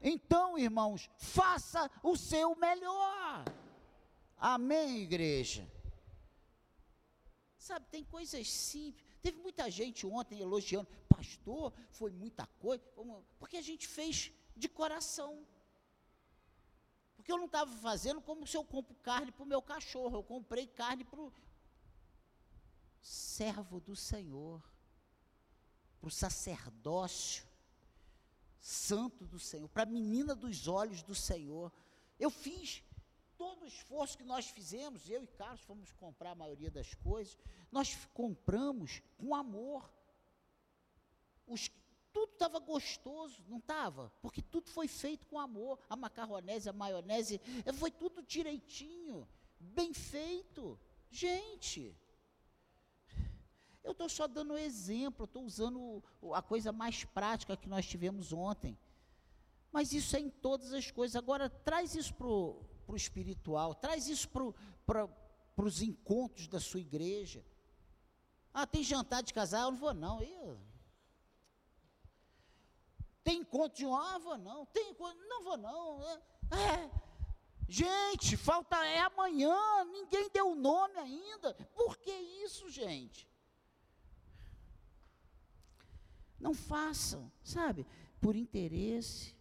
Então, 0.00 0.58
irmãos, 0.58 1.11
faça 1.16 1.90
o 2.02 2.16
seu 2.16 2.54
melhor. 2.56 3.44
Amém, 4.38 4.98
igreja? 4.98 5.66
Sabe, 7.62 7.87
tem 7.92 8.03
coisas 8.03 8.51
simples. 8.51 9.07
Teve 9.22 9.38
muita 9.38 9.70
gente 9.70 10.05
ontem 10.05 10.40
elogiando, 10.40 10.88
pastor, 11.09 11.72
foi 11.92 12.11
muita 12.11 12.44
coisa, 12.59 12.83
porque 13.38 13.57
a 13.57 13.62
gente 13.62 13.87
fez 13.87 14.33
de 14.57 14.68
coração. 14.68 15.46
Porque 17.14 17.31
eu 17.31 17.38
não 17.38 17.46
estava 17.46 17.70
fazendo 17.77 18.20
como 18.20 18.48
se 18.48 18.57
eu 18.57 18.64
compro 18.64 18.96
carne 18.96 19.31
para 19.31 19.44
o 19.44 19.46
meu 19.46 19.62
cachorro, 19.62 20.16
eu 20.16 20.25
comprei 20.25 20.66
carne 20.66 21.05
para 21.05 21.20
o 21.20 21.33
servo 23.01 23.79
do 23.79 23.94
Senhor, 23.94 24.61
para 26.01 26.09
o 26.09 26.11
sacerdócio 26.11 27.46
santo 28.61 29.25
do 29.25 29.38
Senhor, 29.38 29.68
para 29.68 29.85
a 29.85 29.87
menina 29.87 30.35
dos 30.35 30.66
olhos 30.66 31.01
do 31.05 31.14
Senhor. 31.14 31.72
Eu 32.18 32.29
fiz 32.29 32.83
todo 33.42 33.64
o 33.64 33.66
esforço 33.66 34.16
que 34.16 34.22
nós 34.22 34.46
fizemos, 34.46 35.11
eu 35.11 35.24
e 35.24 35.26
Carlos 35.26 35.62
fomos 35.62 35.90
comprar 35.94 36.31
a 36.31 36.35
maioria 36.37 36.70
das 36.70 36.94
coisas, 36.94 37.37
nós 37.72 38.09
compramos 38.14 39.02
com 39.18 39.35
amor. 39.35 39.92
Os, 41.44 41.68
tudo 42.12 42.35
estava 42.35 42.61
gostoso, 42.61 43.42
não 43.48 43.59
estava? 43.59 44.12
Porque 44.22 44.40
tudo 44.40 44.70
foi 44.70 44.87
feito 44.87 45.26
com 45.26 45.40
amor. 45.40 45.76
A 45.90 45.96
macarronese, 45.96 46.68
a 46.68 46.72
maionese, 46.72 47.40
foi 47.74 47.90
tudo 47.90 48.22
direitinho, 48.22 49.26
bem 49.59 49.92
feito. 49.92 50.78
Gente, 51.11 51.92
eu 53.83 53.90
estou 53.90 54.09
só 54.09 54.28
dando 54.28 54.57
exemplo, 54.57 55.24
estou 55.24 55.42
usando 55.42 56.00
a 56.33 56.40
coisa 56.40 56.70
mais 56.70 57.02
prática 57.02 57.57
que 57.57 57.68
nós 57.68 57.87
tivemos 57.87 58.33
ontem. 58.33 58.78
Mas 59.72 59.92
isso 59.92 60.14
é 60.14 60.20
em 60.20 60.31
todas 60.31 60.72
as 60.72 60.92
coisas. 60.92 61.16
Agora, 61.16 61.50
traz 61.50 61.96
isso 61.96 62.14
para 62.14 62.28
o 62.28 62.71
espiritual, 62.95 63.75
traz 63.75 64.09
isso 64.09 64.29
para 64.29 65.09
os 65.57 65.83
encontros 65.83 66.49
da 66.49 66.61
sua 66.61 66.81
igreja. 66.81 67.45
Ah, 68.53 68.66
tem 68.66 68.83
jantar 68.83 69.23
de 69.23 69.33
casal? 69.33 69.66
Eu 69.66 69.71
não 69.73 69.79
vou, 69.79 69.95
não. 69.95 70.23
Eu, 70.23 70.61
tem 73.25 73.40
encontro 73.40 73.79
de 73.79 73.87
um, 73.87 73.95
ah, 73.95 74.18
vou 74.18 74.37
não. 74.37 74.66
Tem 74.66 74.90
encontro, 74.90 75.18
não 75.29 75.42
vou 75.42 75.57
não. 75.57 76.03
É, 76.03 76.21
é. 76.51 76.90
Gente, 77.68 78.37
falta, 78.37 78.77
é 78.85 79.01
amanhã, 79.01 79.57
ninguém 79.85 80.29
deu 80.31 80.51
o 80.51 80.55
nome 80.55 80.99
ainda. 80.99 81.55
Por 81.75 81.97
que 81.97 82.11
isso, 82.11 82.68
gente? 82.68 83.29
Não 86.38 86.53
façam, 86.53 87.31
sabe, 87.42 87.87
por 88.21 88.35
interesse. 88.35 89.35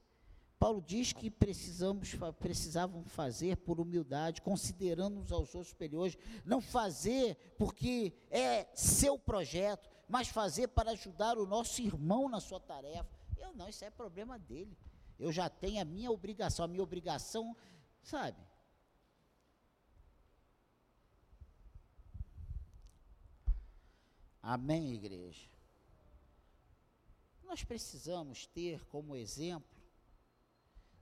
Paulo 0.61 0.79
diz 0.79 1.11
que 1.11 1.31
precisamos, 1.31 2.15
precisavam 2.39 3.03
fazer 3.05 3.57
por 3.57 3.79
humildade, 3.79 4.43
considerando 4.43 5.19
uns 5.19 5.31
aos 5.31 5.55
outros 5.55 5.69
superiores, 5.69 6.15
não 6.45 6.61
fazer 6.61 7.35
porque 7.57 8.13
é 8.29 8.69
seu 8.75 9.17
projeto, 9.17 9.89
mas 10.07 10.27
fazer 10.27 10.67
para 10.67 10.91
ajudar 10.91 11.39
o 11.39 11.47
nosso 11.47 11.81
irmão 11.81 12.29
na 12.29 12.39
sua 12.39 12.59
tarefa. 12.59 13.09
Eu 13.39 13.51
não, 13.55 13.67
isso 13.67 13.83
é 13.83 13.89
problema 13.89 14.37
dele. 14.37 14.77
Eu 15.17 15.31
já 15.31 15.49
tenho 15.49 15.81
a 15.81 15.83
minha 15.85 16.11
obrigação, 16.11 16.63
a 16.63 16.67
minha 16.67 16.83
obrigação, 16.83 17.57
sabe? 18.03 18.37
Amém, 24.43 24.93
igreja? 24.93 25.49
Nós 27.45 27.63
precisamos 27.63 28.45
ter 28.45 28.85
como 28.89 29.15
exemplo, 29.15 29.80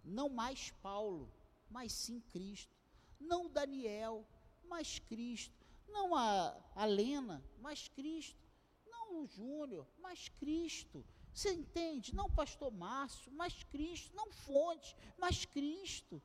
não 0.03 0.29
mais 0.29 0.71
Paulo, 0.81 1.31
mas 1.69 1.91
sim 1.91 2.19
Cristo. 2.31 2.75
Não 3.19 3.49
Daniel, 3.49 4.25
mas 4.67 4.99
Cristo. 4.99 5.53
Não 5.87 6.15
a, 6.15 6.55
a 6.75 6.85
Lena, 6.85 7.43
mas 7.59 7.87
Cristo. 7.87 8.39
Não 8.87 9.21
o 9.21 9.27
Júnior, 9.27 9.87
mas 9.99 10.29
Cristo. 10.29 11.05
Você 11.33 11.53
entende? 11.53 12.15
Não 12.15 12.29
pastor 12.29 12.71
Márcio, 12.71 13.31
mas 13.33 13.63
Cristo. 13.63 14.15
Não 14.15 14.31
Fonte, 14.31 14.95
mas 15.17 15.45
Cristo. 15.45 16.21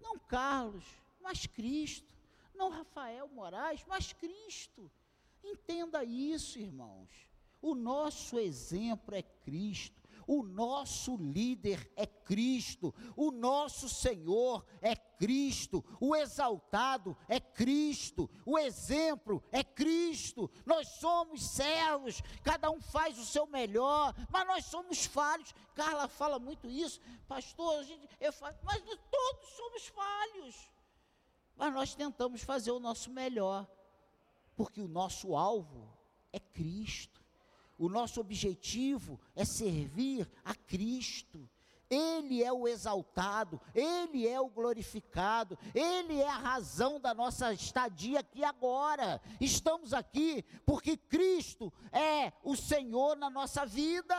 Não 0.00 0.18
Carlos, 0.18 0.84
mas 1.20 1.46
Cristo. 1.46 2.08
Não 2.54 2.70
Rafael 2.70 3.28
Moraes, 3.28 3.84
mas 3.86 4.12
Cristo. 4.12 4.90
Entenda 5.42 6.04
isso, 6.04 6.58
irmãos. 6.58 7.10
O 7.60 7.74
nosso 7.74 8.38
exemplo 8.38 9.14
é 9.14 9.22
Cristo. 9.22 9.98
O 10.26 10.42
nosso 10.42 11.16
líder 11.16 11.90
é 11.96 12.06
Cristo, 12.28 12.94
o 13.16 13.30
nosso 13.30 13.88
Senhor 13.88 14.62
é 14.82 14.94
Cristo, 14.94 15.82
o 15.98 16.14
exaltado 16.14 17.16
é 17.26 17.40
Cristo, 17.40 18.28
o 18.44 18.58
exemplo 18.58 19.42
é 19.50 19.64
Cristo. 19.64 20.50
Nós 20.66 20.86
somos 21.00 21.42
servos, 21.42 22.20
cada 22.44 22.70
um 22.70 22.82
faz 22.82 23.18
o 23.18 23.24
seu 23.24 23.46
melhor, 23.46 24.14
mas 24.30 24.46
nós 24.46 24.66
somos 24.66 25.06
falhos. 25.06 25.54
Carla 25.74 26.06
fala 26.06 26.38
muito 26.38 26.68
isso, 26.68 27.00
pastor, 27.26 27.82
gente, 27.84 28.06
eu 28.20 28.30
falo, 28.30 28.54
mas 28.62 28.82
todos 29.10 29.48
somos 29.56 29.86
falhos. 29.86 30.70
Mas 31.56 31.72
nós 31.72 31.94
tentamos 31.94 32.42
fazer 32.42 32.72
o 32.72 32.78
nosso 32.78 33.10
melhor, 33.10 33.66
porque 34.54 34.82
o 34.82 34.88
nosso 34.88 35.34
alvo 35.34 35.96
é 36.30 36.38
Cristo. 36.38 37.18
O 37.78 37.88
nosso 37.88 38.20
objetivo 38.20 39.18
é 39.34 39.44
servir 39.44 40.28
a 40.44 40.54
Cristo. 40.54 41.48
Ele 41.90 42.42
é 42.42 42.52
o 42.52 42.68
exaltado, 42.68 43.60
Ele 43.74 44.26
é 44.28 44.40
o 44.40 44.48
glorificado, 44.48 45.58
Ele 45.74 46.20
é 46.20 46.28
a 46.28 46.36
razão 46.36 47.00
da 47.00 47.14
nossa 47.14 47.52
estadia 47.52 48.20
aqui 48.20 48.44
agora. 48.44 49.20
Estamos 49.40 49.92
aqui 49.92 50.44
porque 50.66 50.96
Cristo 50.96 51.72
é 51.92 52.32
o 52.44 52.54
Senhor 52.56 53.16
na 53.16 53.30
nossa 53.30 53.64
vida. 53.64 54.14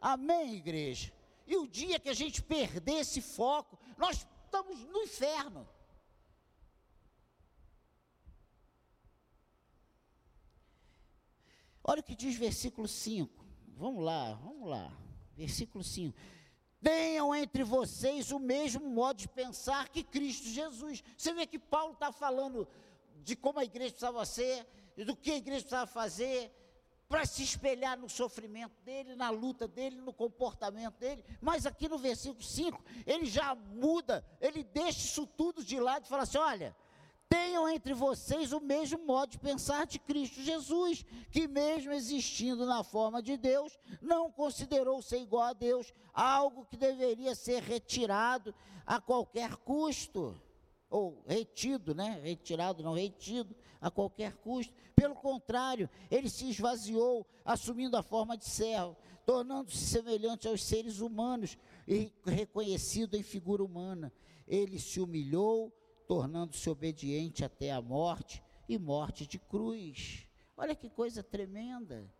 Amém, 0.00 0.54
igreja? 0.54 1.12
E 1.46 1.56
o 1.56 1.66
dia 1.66 2.00
que 2.00 2.08
a 2.08 2.14
gente 2.14 2.42
perder 2.42 3.00
esse 3.00 3.20
foco, 3.20 3.78
nós 3.96 4.26
estamos 4.44 4.84
no 4.84 5.02
inferno. 5.02 5.68
Olha 11.84 12.00
o 12.00 12.02
que 12.02 12.16
diz 12.16 12.36
versículo 12.36 12.88
5. 12.88 13.44
Vamos 13.76 14.04
lá, 14.04 14.34
vamos 14.34 14.68
lá. 14.68 15.05
Versículo 15.36 15.84
5. 15.84 16.16
Tenham 16.82 17.34
entre 17.34 17.64
vocês 17.64 18.30
o 18.30 18.38
mesmo 18.38 18.88
modo 18.88 19.18
de 19.18 19.28
pensar 19.28 19.88
que 19.88 20.02
Cristo 20.02 20.48
Jesus. 20.48 21.02
Você 21.16 21.32
vê 21.32 21.46
que 21.46 21.58
Paulo 21.58 21.94
está 21.94 22.12
falando 22.12 22.66
de 23.22 23.34
como 23.34 23.58
a 23.58 23.64
igreja 23.64 23.90
precisava 23.90 24.24
ser, 24.24 24.66
do 25.04 25.16
que 25.16 25.32
a 25.32 25.36
igreja 25.36 25.62
precisava 25.62 25.86
fazer, 25.86 26.52
para 27.08 27.24
se 27.24 27.42
espelhar 27.42 27.96
no 27.98 28.08
sofrimento 28.08 28.80
dele, 28.82 29.14
na 29.14 29.30
luta 29.30 29.68
dele, 29.68 29.96
no 29.96 30.12
comportamento 30.12 30.98
dele. 30.98 31.24
Mas 31.40 31.66
aqui 31.66 31.88
no 31.88 31.98
versículo 31.98 32.42
5, 32.42 32.82
ele 33.06 33.26
já 33.26 33.54
muda, 33.54 34.24
ele 34.40 34.64
deixa 34.64 34.98
isso 34.98 35.26
tudo 35.26 35.64
de 35.64 35.78
lado 35.78 36.04
e 36.04 36.08
fala 36.08 36.22
assim: 36.22 36.38
olha 36.38 36.74
tenham 37.28 37.68
entre 37.68 37.94
vocês 37.94 38.52
o 38.52 38.60
mesmo 38.60 38.98
modo 39.04 39.30
de 39.30 39.38
pensar 39.38 39.86
de 39.86 39.98
Cristo 39.98 40.42
Jesus, 40.42 41.04
que, 41.30 41.46
mesmo 41.48 41.92
existindo 41.92 42.66
na 42.66 42.84
forma 42.84 43.22
de 43.22 43.36
Deus, 43.36 43.78
não 44.00 44.30
considerou 44.30 45.00
ser 45.02 45.20
igual 45.20 45.44
a 45.44 45.52
Deus, 45.52 45.92
algo 46.12 46.66
que 46.66 46.76
deveria 46.76 47.34
ser 47.34 47.62
retirado 47.62 48.54
a 48.84 49.00
qualquer 49.00 49.56
custo. 49.56 50.40
Ou 50.88 51.22
retido, 51.26 51.94
né? 51.94 52.20
Retirado, 52.22 52.82
não 52.82 52.94
retido, 52.94 53.54
a 53.80 53.90
qualquer 53.90 54.34
custo. 54.36 54.72
Pelo 54.94 55.14
contrário, 55.14 55.90
ele 56.10 56.30
se 56.30 56.48
esvaziou, 56.48 57.26
assumindo 57.44 57.96
a 57.96 58.02
forma 58.02 58.36
de 58.36 58.44
servo, 58.44 58.96
tornando-se 59.26 59.84
semelhante 59.84 60.46
aos 60.46 60.62
seres 60.62 61.00
humanos 61.00 61.58
e 61.88 62.12
reconhecido 62.24 63.16
em 63.16 63.22
figura 63.22 63.64
humana. 63.64 64.12
Ele 64.46 64.78
se 64.78 65.00
humilhou 65.00 65.75
tornando-se 66.06 66.68
obediente 66.70 67.44
até 67.44 67.72
a 67.72 67.80
morte 67.80 68.42
e 68.68 68.78
morte 68.78 69.26
de 69.26 69.38
cruz. 69.38 70.26
Olha 70.56 70.74
que 70.74 70.88
coisa 70.88 71.22
tremenda. 71.22 72.10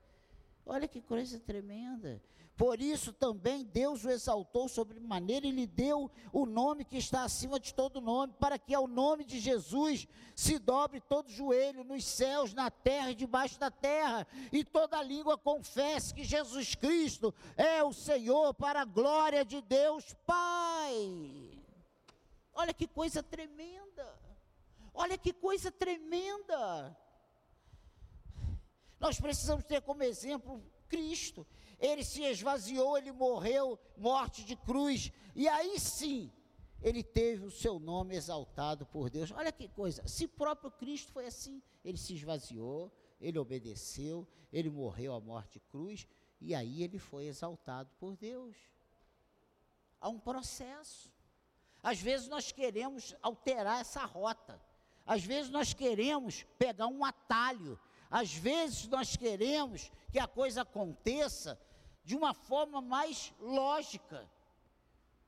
Olha 0.64 0.88
que 0.88 1.00
coisa 1.00 1.38
tremenda. 1.38 2.20
Por 2.56 2.80
isso 2.80 3.12
também 3.12 3.64
Deus 3.64 4.02
o 4.04 4.10
exaltou 4.10 4.66
sobremaneira 4.66 5.46
e 5.46 5.50
lhe 5.50 5.66
deu 5.66 6.10
o 6.32 6.46
nome 6.46 6.86
que 6.86 6.96
está 6.96 7.22
acima 7.22 7.60
de 7.60 7.74
todo 7.74 8.00
nome, 8.00 8.32
para 8.40 8.58
que 8.58 8.74
ao 8.74 8.88
nome 8.88 9.24
de 9.24 9.38
Jesus 9.38 10.08
se 10.34 10.58
dobre 10.58 11.00
todo 11.00 11.30
joelho 11.30 11.84
nos 11.84 12.04
céus, 12.04 12.54
na 12.54 12.70
terra 12.70 13.10
e 13.10 13.14
debaixo 13.14 13.60
da 13.60 13.70
terra, 13.70 14.26
e 14.50 14.64
toda 14.64 15.02
língua 15.02 15.36
confesse 15.36 16.14
que 16.14 16.24
Jesus 16.24 16.74
Cristo 16.74 17.32
é 17.56 17.84
o 17.84 17.92
Senhor, 17.92 18.54
para 18.54 18.80
a 18.80 18.86
glória 18.86 19.44
de 19.44 19.60
Deus 19.60 20.16
Pai. 20.26 21.45
Olha 22.56 22.72
que 22.74 22.88
coisa 22.88 23.22
tremenda. 23.22 24.18
Olha 24.92 25.18
que 25.18 25.32
coisa 25.32 25.70
tremenda. 25.70 26.96
Nós 28.98 29.20
precisamos 29.20 29.64
ter 29.64 29.82
como 29.82 30.02
exemplo 30.02 30.62
Cristo. 30.88 31.46
Ele 31.78 32.02
se 32.02 32.22
esvaziou, 32.22 32.96
ele 32.96 33.12
morreu, 33.12 33.78
morte 33.98 34.42
de 34.42 34.56
cruz, 34.56 35.12
e 35.34 35.46
aí 35.46 35.78
sim, 35.78 36.32
ele 36.80 37.02
teve 37.02 37.44
o 37.44 37.50
seu 37.50 37.78
nome 37.78 38.16
exaltado 38.16 38.86
por 38.86 39.10
Deus. 39.10 39.30
Olha 39.30 39.52
que 39.52 39.68
coisa, 39.68 40.06
se 40.08 40.26
próprio 40.26 40.70
Cristo 40.70 41.12
foi 41.12 41.26
assim, 41.26 41.62
ele 41.84 41.98
se 41.98 42.14
esvaziou, 42.14 42.90
ele 43.20 43.38
obedeceu, 43.38 44.26
ele 44.50 44.70
morreu 44.70 45.12
à 45.12 45.20
morte 45.20 45.54
de 45.54 45.60
cruz, 45.60 46.06
e 46.40 46.54
aí 46.54 46.82
ele 46.82 46.98
foi 46.98 47.26
exaltado 47.26 47.90
por 47.98 48.16
Deus. 48.16 48.56
Há 50.00 50.08
um 50.08 50.18
processo. 50.18 51.14
Às 51.86 52.00
vezes 52.00 52.26
nós 52.26 52.50
queremos 52.50 53.14
alterar 53.22 53.80
essa 53.80 54.04
rota. 54.04 54.60
Às 55.06 55.22
vezes 55.22 55.52
nós 55.52 55.72
queremos 55.72 56.44
pegar 56.58 56.88
um 56.88 57.04
atalho. 57.04 57.78
Às 58.10 58.32
vezes 58.34 58.88
nós 58.88 59.14
queremos 59.14 59.92
que 60.10 60.18
a 60.18 60.26
coisa 60.26 60.62
aconteça 60.62 61.56
de 62.02 62.16
uma 62.16 62.34
forma 62.34 62.80
mais 62.80 63.32
lógica. 63.38 64.28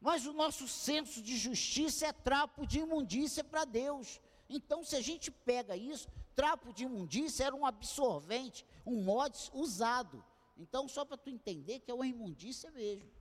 Mas 0.01 0.27
o 0.27 0.33
nosso 0.33 0.67
senso 0.67 1.23
de 1.23 1.39
justiça 1.39 2.09
é 2.09 2.13
trapo 2.13 2.67
de 2.67 2.81
imundícia 2.81 3.45
para 3.45 3.65
Deus. 3.65 4.21
Então, 4.49 4.83
se 4.83 4.97
a 4.97 5.01
gente 5.01 5.31
pega 5.31 5.77
isso, 5.77 6.09
trapo 6.35 6.73
de 6.73 6.83
imundícia 6.83 7.45
era 7.45 7.55
um 7.55 7.65
absorvente, 7.65 8.67
um 8.85 9.01
mods 9.05 9.49
usado. 9.55 10.25
Então, 10.57 10.89
só 10.89 11.05
para 11.05 11.17
tu 11.17 11.31
entender 11.31 11.79
que 11.79 11.93
é 11.93 11.95
uma 11.95 12.09
imundícia 12.09 12.69
mesmo. 12.73 13.18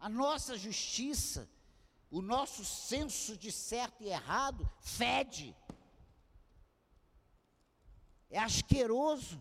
A 0.00 0.08
nossa 0.08 0.56
justiça, 0.56 1.48
o 2.10 2.22
nosso 2.22 2.64
senso 2.64 3.36
de 3.36 3.52
certo 3.52 4.02
e 4.02 4.08
errado 4.08 4.68
fede. 4.80 5.54
É 8.30 8.38
asqueroso. 8.38 9.40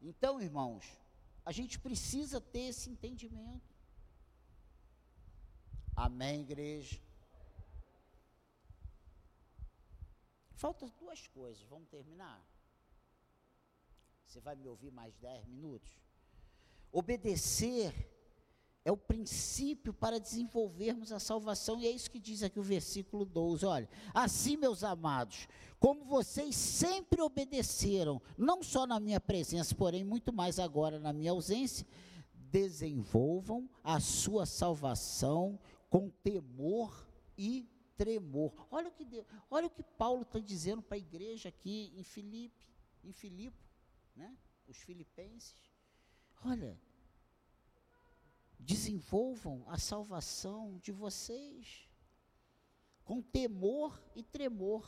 Então, 0.00 0.40
irmãos, 0.40 0.84
a 1.44 1.52
gente 1.52 1.78
precisa 1.78 2.40
ter 2.40 2.66
esse 2.70 2.90
entendimento. 2.90 3.74
Amém, 5.94 6.40
igreja? 6.42 7.00
Faltam 10.54 10.88
duas 10.98 11.26
coisas, 11.28 11.62
vamos 11.68 11.88
terminar? 11.88 12.44
Você 14.26 14.40
vai 14.40 14.56
me 14.56 14.68
ouvir 14.68 14.90
mais 14.90 15.14
dez 15.16 15.46
minutos? 15.46 15.90
Obedecer 16.90 18.17
é 18.88 18.92
o 18.92 18.96
princípio 18.96 19.92
para 19.92 20.18
desenvolvermos 20.18 21.12
a 21.12 21.20
salvação, 21.20 21.78
e 21.78 21.86
é 21.86 21.90
isso 21.90 22.10
que 22.10 22.18
diz 22.18 22.42
aqui 22.42 22.58
o 22.58 22.62
versículo 22.62 23.26
12. 23.26 23.66
Olha, 23.66 23.88
assim, 24.14 24.56
meus 24.56 24.82
amados, 24.82 25.46
como 25.78 26.06
vocês 26.06 26.56
sempre 26.56 27.20
obedeceram, 27.20 28.20
não 28.38 28.62
só 28.62 28.86
na 28.86 28.98
minha 28.98 29.20
presença, 29.20 29.74
porém 29.74 30.02
muito 30.02 30.32
mais 30.32 30.58
agora 30.58 30.98
na 30.98 31.12
minha 31.12 31.32
ausência, 31.32 31.86
desenvolvam 32.32 33.68
a 33.84 34.00
sua 34.00 34.46
salvação 34.46 35.60
com 35.90 36.08
temor 36.08 37.06
e 37.36 37.68
tremor. 37.94 38.54
Olha 38.70 38.88
o 38.88 38.92
que, 38.92 39.04
Deus, 39.04 39.26
olha 39.50 39.66
o 39.66 39.70
que 39.70 39.82
Paulo 39.82 40.22
está 40.22 40.38
dizendo 40.38 40.80
para 40.80 40.96
a 40.96 40.98
igreja 40.98 41.50
aqui 41.50 41.92
em 41.94 42.02
Filipe, 42.02 42.66
em 43.04 43.12
Filipe, 43.12 43.68
né? 44.16 44.34
Os 44.66 44.78
filipenses. 44.78 45.54
Olha, 46.42 46.78
desenvolvam 48.58 49.64
a 49.68 49.78
salvação 49.78 50.78
de 50.82 50.92
vocês 50.92 51.88
com 53.04 53.22
temor 53.22 53.98
e 54.14 54.22
tremor. 54.22 54.86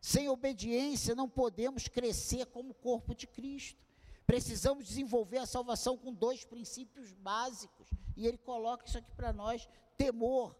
Sem 0.00 0.28
obediência 0.28 1.14
não 1.14 1.28
podemos 1.28 1.88
crescer 1.88 2.44
como 2.46 2.74
corpo 2.74 3.14
de 3.14 3.26
Cristo. 3.26 3.82
Precisamos 4.26 4.86
desenvolver 4.86 5.38
a 5.38 5.46
salvação 5.46 5.96
com 5.96 6.12
dois 6.12 6.44
princípios 6.44 7.12
básicos, 7.12 7.88
e 8.16 8.26
ele 8.26 8.36
coloca 8.36 8.86
isso 8.86 8.98
aqui 8.98 9.10
para 9.12 9.32
nós: 9.32 9.68
temor, 9.96 10.54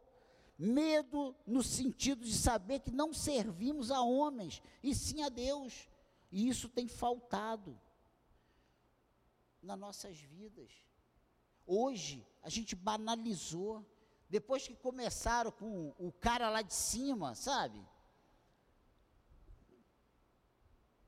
medo 0.59 1.37
no 1.47 1.63
sentido 1.63 2.25
de 2.25 2.35
saber 2.35 2.81
que 2.81 2.91
não 2.91 3.13
servimos 3.13 3.91
a 3.91 4.01
homens, 4.01 4.63
e 4.83 4.95
sim 4.95 5.23
a 5.23 5.29
Deus. 5.29 5.89
E 6.31 6.49
isso 6.49 6.69
tem 6.69 6.89
faltado 6.89 7.79
nas 9.63 9.79
nossas 9.79 10.19
vidas. 10.19 10.71
Hoje, 11.67 12.27
a 12.43 12.49
gente 12.49 12.75
banalizou. 12.75 13.87
Depois 14.29 14.67
que 14.67 14.75
começaram 14.75 15.51
com 15.51 15.95
o 15.99 16.11
cara 16.11 16.49
lá 16.49 16.63
de 16.63 16.75
cima, 16.75 17.35
sabe? 17.35 17.79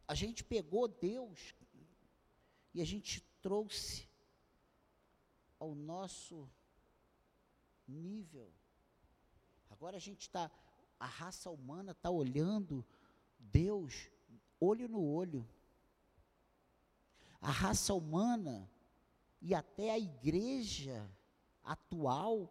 A 0.07 0.14
gente 0.14 0.44
pegou 0.44 0.86
Deus 0.86 1.55
e 2.74 2.82
a 2.82 2.84
gente 2.84 3.22
trouxe 3.40 4.07
ao 5.59 5.74
nosso 5.74 6.50
nível. 7.88 8.52
Agora 9.70 9.96
a 9.96 10.00
gente 10.00 10.22
está, 10.22 10.50
a 11.00 11.07
raça 11.07 11.50
humana 11.50 11.92
está 11.92 12.11
olhando 12.11 12.84
Deus 13.38 14.11
olho 14.61 14.88
no 14.88 15.02
olho. 15.02 15.46
A 17.40 17.50
raça 17.50 17.92
humana 17.92 18.70
e 19.45 19.55
até 19.55 19.90
a 19.90 19.99
igreja 19.99 21.07
atual 21.62 22.51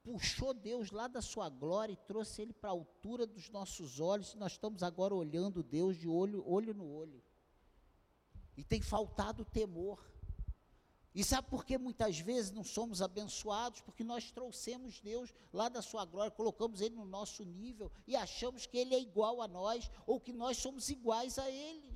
puxou 0.00 0.54
Deus 0.54 0.92
lá 0.92 1.08
da 1.08 1.20
sua 1.20 1.48
glória 1.48 1.92
e 1.92 2.06
trouxe 2.06 2.40
ele 2.40 2.52
para 2.52 2.70
a 2.70 2.72
altura 2.72 3.26
dos 3.26 3.50
nossos 3.50 3.98
olhos. 3.98 4.32
Nós 4.36 4.52
estamos 4.52 4.84
agora 4.84 5.12
olhando 5.12 5.60
Deus 5.60 5.98
de 5.98 6.06
olho, 6.06 6.48
olho 6.48 6.72
no 6.72 6.88
olho. 6.88 7.20
E 8.56 8.62
tem 8.62 8.80
faltado 8.80 9.44
temor. 9.44 9.98
E 11.12 11.24
sabe 11.24 11.48
por 11.50 11.64
que 11.64 11.76
muitas 11.76 12.20
vezes 12.20 12.52
não 12.52 12.62
somos 12.62 13.02
abençoados? 13.02 13.80
Porque 13.80 14.04
nós 14.04 14.30
trouxemos 14.30 15.00
Deus 15.00 15.34
lá 15.52 15.68
da 15.68 15.82
sua 15.82 16.04
glória, 16.04 16.30
colocamos 16.30 16.80
Ele 16.80 16.94
no 16.94 17.04
nosso 17.04 17.44
nível 17.44 17.90
e 18.06 18.14
achamos 18.14 18.66
que 18.66 18.78
Ele 18.78 18.94
é 18.94 19.00
igual 19.00 19.42
a 19.42 19.48
nós 19.48 19.90
ou 20.06 20.20
que 20.20 20.32
nós 20.32 20.58
somos 20.58 20.88
iguais 20.90 21.40
a 21.40 21.50
Ele. 21.50 21.87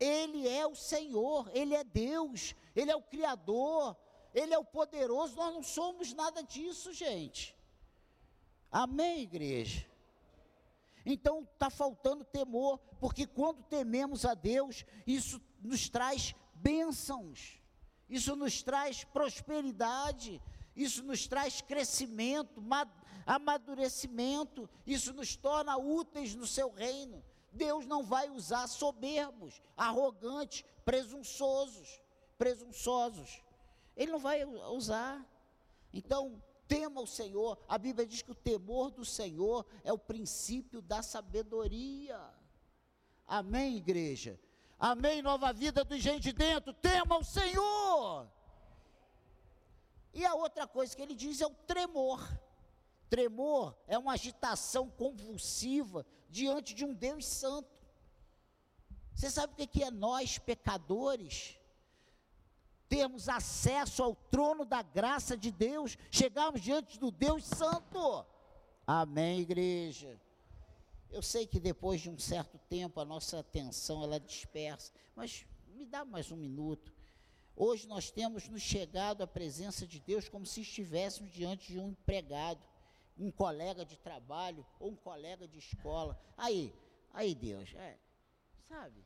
Ele 0.00 0.48
é 0.48 0.66
o 0.66 0.74
Senhor, 0.74 1.48
Ele 1.54 1.74
é 1.74 1.84
Deus, 1.84 2.56
Ele 2.74 2.90
é 2.90 2.96
o 2.96 3.02
Criador, 3.02 3.96
Ele 4.34 4.52
é 4.52 4.58
o 4.58 4.64
poderoso. 4.64 5.36
Nós 5.36 5.54
não 5.54 5.62
somos 5.62 6.12
nada 6.12 6.42
disso, 6.42 6.92
gente. 6.92 7.56
Amém, 8.72 9.20
igreja? 9.20 9.86
Então 11.06 11.42
está 11.42 11.70
faltando 11.70 12.24
temor, 12.24 12.78
porque 12.98 13.26
quando 13.26 13.62
tememos 13.62 14.24
a 14.24 14.34
Deus, 14.34 14.84
isso 15.06 15.40
nos 15.62 15.88
traz 15.88 16.34
bênçãos 16.54 17.60
isso 18.10 18.34
nos 18.34 18.60
traz 18.60 19.04
prosperidade, 19.04 20.42
isso 20.74 21.04
nos 21.04 21.28
traz 21.28 21.60
crescimento, 21.60 22.60
amadurecimento, 23.24 24.68
isso 24.84 25.12
nos 25.12 25.36
torna 25.36 25.76
úteis 25.76 26.34
no 26.34 26.44
seu 26.44 26.70
reino. 26.70 27.22
Deus 27.52 27.86
não 27.86 28.02
vai 28.02 28.30
usar 28.30 28.66
soberbos, 28.66 29.60
arrogantes, 29.76 30.64
presunçosos, 30.84 32.00
presunçosos. 32.38 33.42
Ele 33.96 34.12
não 34.12 34.18
vai 34.18 34.44
usar. 34.44 35.26
Então, 35.92 36.42
tema 36.68 37.00
o 37.00 37.06
Senhor. 37.06 37.58
A 37.68 37.76
Bíblia 37.76 38.06
diz 38.06 38.22
que 38.22 38.30
o 38.30 38.34
temor 38.34 38.90
do 38.90 39.04
Senhor 39.04 39.66
é 39.82 39.92
o 39.92 39.98
princípio 39.98 40.80
da 40.80 41.02
sabedoria. 41.02 42.18
Amém, 43.26 43.76
igreja? 43.76 44.38
Amém, 44.78 45.20
nova 45.20 45.52
vida 45.52 45.84
do 45.84 45.98
gente 45.98 46.22
de 46.22 46.32
dentro. 46.32 46.72
Tema 46.72 47.18
o 47.18 47.24
Senhor. 47.24 48.28
E 50.14 50.24
a 50.24 50.34
outra 50.34 50.66
coisa 50.66 50.96
que 50.96 51.02
ele 51.02 51.14
diz 51.14 51.40
é 51.40 51.46
o 51.46 51.54
tremor. 51.66 52.26
Tremor 53.08 53.76
é 53.86 53.98
uma 53.98 54.12
agitação 54.12 54.88
convulsiva 54.88 56.06
diante 56.30 56.74
de 56.74 56.84
um 56.84 56.94
Deus 56.94 57.26
santo. 57.26 57.68
Você 59.14 59.30
sabe 59.30 59.52
o 59.52 59.68
que 59.68 59.82
é 59.82 59.90
nós, 59.90 60.38
pecadores? 60.38 61.58
Termos 62.88 63.28
acesso 63.28 64.02
ao 64.02 64.14
trono 64.14 64.64
da 64.64 64.82
graça 64.82 65.36
de 65.36 65.50
Deus, 65.50 65.96
chegarmos 66.10 66.60
diante 66.60 66.98
do 66.98 67.10
Deus 67.10 67.44
Santo. 67.44 68.26
Amém, 68.86 69.40
igreja. 69.40 70.20
Eu 71.10 71.22
sei 71.22 71.46
que 71.46 71.60
depois 71.60 72.00
de 72.00 72.08
um 72.08 72.18
certo 72.18 72.58
tempo 72.68 73.00
a 73.00 73.04
nossa 73.04 73.40
atenção 73.40 74.02
ela 74.02 74.18
dispersa, 74.18 74.92
mas 75.14 75.44
me 75.74 75.84
dá 75.84 76.04
mais 76.04 76.30
um 76.30 76.36
minuto. 76.36 76.92
Hoje 77.54 77.86
nós 77.86 78.10
temos 78.10 78.48
nos 78.48 78.62
chegado 78.62 79.22
à 79.22 79.26
presença 79.26 79.86
de 79.86 80.00
Deus 80.00 80.28
como 80.28 80.46
se 80.46 80.62
estivéssemos 80.62 81.30
diante 81.30 81.72
de 81.72 81.78
um 81.78 81.90
empregado, 81.90 82.64
um 83.20 83.30
colega 83.30 83.84
de 83.84 83.98
trabalho 83.98 84.66
ou 84.78 84.90
um 84.90 84.96
colega 84.96 85.46
de 85.46 85.58
escola. 85.58 86.18
Aí, 86.36 86.74
aí 87.12 87.34
Deus, 87.34 87.72
é, 87.74 87.98
sabe? 88.66 89.04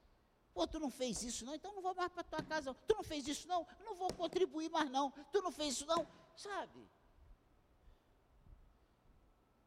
Pô, 0.55 0.69
tu 0.69 0.79
não 0.79 0.91
fez 0.91 1.23
isso 1.25 1.45
não, 1.45 1.55
então 1.55 1.75
não 1.75 1.83
vou 1.83 1.95
mais 1.97 2.13
para 2.13 2.23
tua 2.23 2.43
casa. 2.43 2.73
Tu 2.87 2.95
não 2.95 3.03
fez 3.03 3.27
isso 3.27 3.49
não, 3.49 3.67
não 3.85 3.97
vou 3.97 4.13
contribuir 4.15 4.71
mais 4.71 4.89
não. 4.89 5.11
Tu 5.33 5.43
não 5.43 5.51
fez 5.51 5.75
isso 5.75 5.87
não, 5.87 6.07
sabe? 6.37 6.89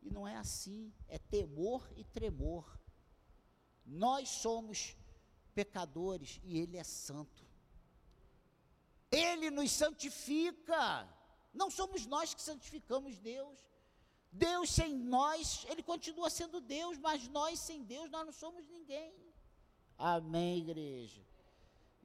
E 0.01 0.09
não 0.09 0.25
é 0.25 0.37
assim, 0.37 0.93
é 1.09 1.19
temor 1.19 1.91
e 1.97 2.05
tremor. 2.05 2.79
Nós 3.85 4.29
somos 4.29 4.95
pecadores 5.53 6.39
e 6.43 6.57
Ele 6.57 6.77
é 6.77 6.83
santo. 6.85 7.45
Ele 9.11 9.49
nos 9.51 9.71
santifica. 9.71 11.05
Não 11.53 11.69
somos 11.69 12.05
nós 12.05 12.33
que 12.33 12.41
santificamos 12.41 13.19
Deus. 13.19 13.59
Deus 14.37 14.69
sem 14.69 14.93
nós, 14.95 15.65
Ele 15.69 15.81
continua 15.81 16.29
sendo 16.29 16.61
Deus, 16.61 16.97
mas 16.97 17.27
nós 17.27 17.59
sem 17.59 17.83
Deus, 17.83 18.09
nós 18.09 18.25
não 18.25 18.33
somos 18.33 18.67
ninguém. 18.67 19.13
Amém, 19.97 20.59
igreja. 20.59 21.21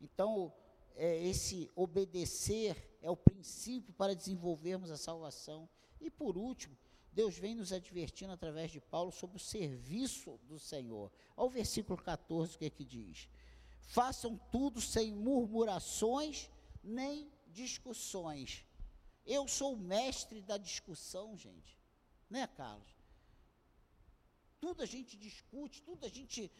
Então, 0.01 0.53
é, 0.95 1.23
esse 1.25 1.71
obedecer 1.77 2.99
é 3.03 3.11
o 3.11 3.17
princípio 3.17 3.93
para 3.95 4.15
desenvolvermos 4.15 4.91
a 4.91 4.97
salvação. 4.97 5.69
E 6.01 6.11
por 6.11 6.37
último, 6.39 6.77
Deus 7.13 7.37
vem 7.37 7.55
nos 7.55 7.73
advertindo 7.73 8.33
através 8.33 8.71
de 8.71 8.81
Paulo 8.81 9.13
sobre 9.13 9.37
o 9.37 9.41
serviço 9.41 10.41
do 10.45 10.59
Senhor. 10.59 11.13
Olha 11.37 11.47
o 11.47 11.51
versículo 11.51 12.03
14, 12.03 12.57
o 12.57 12.59
que 12.59 12.65
é 12.65 12.71
que 12.71 12.85
diz? 12.85 13.29
Façam 13.83 14.41
tudo 14.51 14.81
sem 14.81 15.13
murmurações 15.13 16.49
nem 16.83 17.31
discussões. 17.49 18.65
Eu 19.27 19.47
sou 19.47 19.75
o 19.75 19.79
mestre 19.79 20.41
da 20.41 20.57
discussão, 20.57 21.37
gente. 21.37 21.82
Né, 22.33 22.47
Carlos? 22.57 22.89
Tudo 24.59 24.83
a 24.83 24.87
gente 24.87 25.19
discute, 25.19 25.83
tudo 25.83 26.07
a 26.07 26.09
gente, 26.09 26.51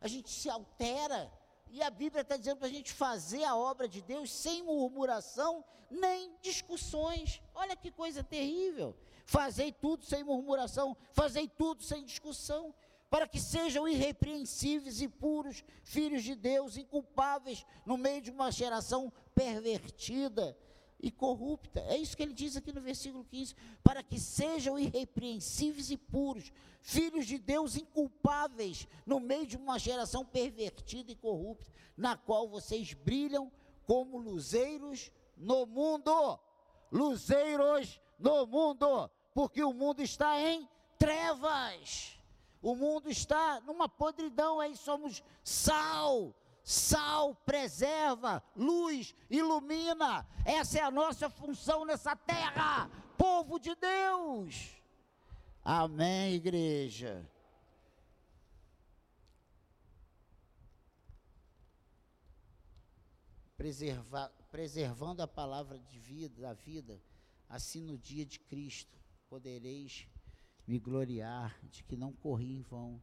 a 0.00 0.08
gente 0.08 0.28
se 0.28 0.50
altera. 0.50 1.32
E 1.70 1.80
a 1.80 1.90
Bíblia 1.90 2.22
está 2.22 2.36
dizendo 2.36 2.58
para 2.58 2.66
a 2.66 2.70
gente 2.70 2.92
fazer 2.92 3.44
a 3.44 3.54
obra 3.54 3.88
de 3.88 4.02
Deus 4.02 4.32
sem 4.32 4.64
murmuração 4.64 5.64
nem 5.88 6.36
discussões. 6.42 7.40
Olha 7.54 7.76
que 7.76 7.92
coisa 7.92 8.24
terrível. 8.24 8.96
Fazei 9.24 9.70
tudo 9.70 10.04
sem 10.04 10.24
murmuração, 10.24 10.96
fazei 11.12 11.46
tudo 11.46 11.84
sem 11.84 12.04
discussão, 12.04 12.74
para 13.08 13.28
que 13.28 13.38
sejam 13.38 13.86
irrepreensíveis 13.86 15.00
e 15.00 15.06
puros, 15.06 15.62
filhos 15.84 16.24
de 16.24 16.34
Deus, 16.34 16.76
inculpáveis 16.76 17.64
no 17.86 17.96
meio 17.96 18.20
de 18.20 18.32
uma 18.32 18.50
geração 18.50 19.12
pervertida 19.36 20.58
e 21.02 21.10
corrupta. 21.10 21.80
É 21.80 21.98
isso 21.98 22.16
que 22.16 22.22
ele 22.22 22.32
diz 22.32 22.56
aqui 22.56 22.72
no 22.72 22.80
versículo 22.80 23.24
15: 23.24 23.54
para 23.82 24.02
que 24.02 24.18
sejam 24.18 24.78
irrepreensíveis 24.78 25.90
e 25.90 25.96
puros, 25.96 26.52
filhos 26.80 27.26
de 27.26 27.38
Deus 27.38 27.76
inculpáveis 27.76 28.86
no 29.04 29.18
meio 29.18 29.46
de 29.46 29.56
uma 29.56 29.78
geração 29.78 30.24
pervertida 30.24 31.10
e 31.10 31.16
corrupta, 31.16 31.70
na 31.96 32.16
qual 32.16 32.48
vocês 32.48 32.94
brilham 32.94 33.50
como 33.84 34.18
luzeiros 34.18 35.10
no 35.36 35.66
mundo. 35.66 36.38
Luzeiros 36.90 38.00
no 38.18 38.46
mundo, 38.46 39.10
porque 39.34 39.64
o 39.64 39.72
mundo 39.72 40.00
está 40.00 40.40
em 40.40 40.68
trevas. 40.98 42.18
O 42.60 42.76
mundo 42.76 43.10
está 43.10 43.60
numa 43.62 43.88
podridão, 43.88 44.60
aí 44.60 44.76
somos 44.76 45.22
sal. 45.42 46.32
Sal 46.62 47.34
preserva, 47.34 48.42
luz 48.54 49.14
ilumina. 49.28 50.26
Essa 50.44 50.78
é 50.78 50.82
a 50.82 50.90
nossa 50.90 51.28
função 51.28 51.84
nessa 51.84 52.14
terra, 52.14 52.90
povo 53.16 53.58
de 53.58 53.74
Deus. 53.74 54.80
Amém, 55.64 56.34
igreja. 56.34 57.28
Preservar, 63.56 64.28
preservando 64.50 65.22
a 65.22 65.28
palavra 65.28 65.78
de 65.78 65.98
vida, 65.98 66.42
da 66.42 66.52
vida, 66.52 67.00
Assim 67.52 67.82
no 67.82 67.98
dia 67.98 68.24
de 68.24 68.40
Cristo 68.40 68.98
podereis 69.28 70.08
me 70.66 70.78
gloriar 70.78 71.54
de 71.64 71.84
que 71.84 71.98
não 71.98 72.10
corri 72.10 72.50
em 72.50 72.62
vão, 72.62 72.98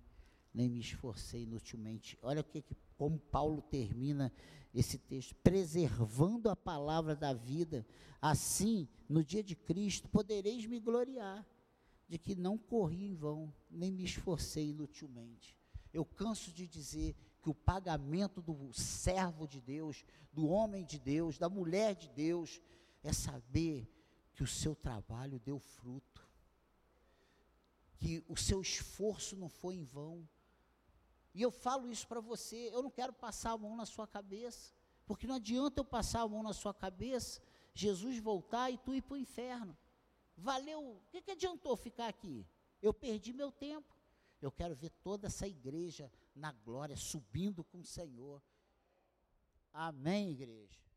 nem 0.52 0.68
me 0.68 0.80
esforcei 0.80 1.44
inutilmente. 1.44 2.18
Olha 2.20 2.42
que, 2.42 2.66
como 3.00 3.18
Paulo 3.18 3.62
termina 3.62 4.30
esse 4.74 4.98
texto, 4.98 5.34
preservando 5.36 6.50
a 6.50 6.56
palavra 6.56 7.16
da 7.16 7.34
vida. 7.34 7.88
Assim, 8.22 8.90
no 9.08 9.24
dia 9.24 9.42
de 9.42 9.56
Cristo, 9.56 10.10
podereis 10.10 10.66
me 10.66 10.82
gloriar 10.82 11.48
de 12.10 12.18
que 12.18 12.36
não 12.36 12.58
corri 12.58 13.06
em 13.06 13.16
vão, 13.16 13.54
nem 13.72 13.90
me 13.90 14.04
esforcei 14.04 14.72
inutilmente. 14.72 15.58
Eu 15.94 16.04
canso 16.04 16.52
de 16.52 16.68
dizer 16.68 17.16
que 17.42 17.50
o 17.50 17.56
pagamento 17.56 18.42
do 18.42 18.74
servo 18.74 19.48
de 19.48 19.62
Deus, 19.62 20.04
do 20.34 20.50
homem 20.50 20.84
de 20.84 21.00
Deus, 21.00 21.38
da 21.38 21.48
mulher 21.48 21.96
de 21.96 22.10
Deus, 22.10 22.62
é 23.02 23.14
saber 23.14 23.90
que 24.34 24.44
o 24.44 24.48
seu 24.48 24.76
trabalho 24.76 25.40
deu 25.40 25.58
fruto, 25.58 26.28
que 27.98 28.22
o 28.28 28.36
seu 28.36 28.60
esforço 28.60 29.38
não 29.38 29.48
foi 29.48 29.76
em 29.76 29.86
vão. 29.86 30.28
E 31.40 31.42
eu 31.42 31.52
falo 31.52 31.90
isso 31.90 32.06
para 32.06 32.20
você, 32.20 32.70
eu 32.70 32.84
não 32.84 32.92
quero 32.92 33.14
passar 33.14 33.52
a 33.52 33.58
mão 33.58 33.74
na 33.74 33.86
sua 33.86 34.06
cabeça, 34.06 34.74
Porque 35.06 35.26
não 35.26 35.36
adianta 35.36 35.80
eu 35.80 35.86
passar 35.86 36.20
a 36.20 36.28
mão 36.28 36.44
na 36.44 36.52
sua 36.52 36.74
cabeça, 36.74 37.42
Jesus 37.74 38.20
voltar 38.20 38.70
e 38.70 38.78
tu 38.78 38.94
ir 38.94 39.02
para 39.02 39.14
o 39.14 39.18
inferno. 39.18 39.76
Valeu, 40.36 40.98
o 40.98 41.02
que, 41.10 41.22
que 41.22 41.32
adiantou 41.32 41.78
ficar 41.78 42.10
aqui? 42.10 42.46
Eu 42.82 42.94
perdi 42.94 43.32
meu 43.32 43.54
tempo. 43.54 43.96
Eu 44.42 44.52
quero 44.52 44.76
ver 44.76 44.90
toda 45.02 45.28
essa 45.28 45.48
igreja 45.48 46.12
na 46.36 46.52
glória, 46.52 46.98
subindo 46.98 47.64
com 47.64 47.80
o 47.80 47.86
Senhor. 47.86 48.44
Amém, 49.72 50.32
igreja? 50.32 50.89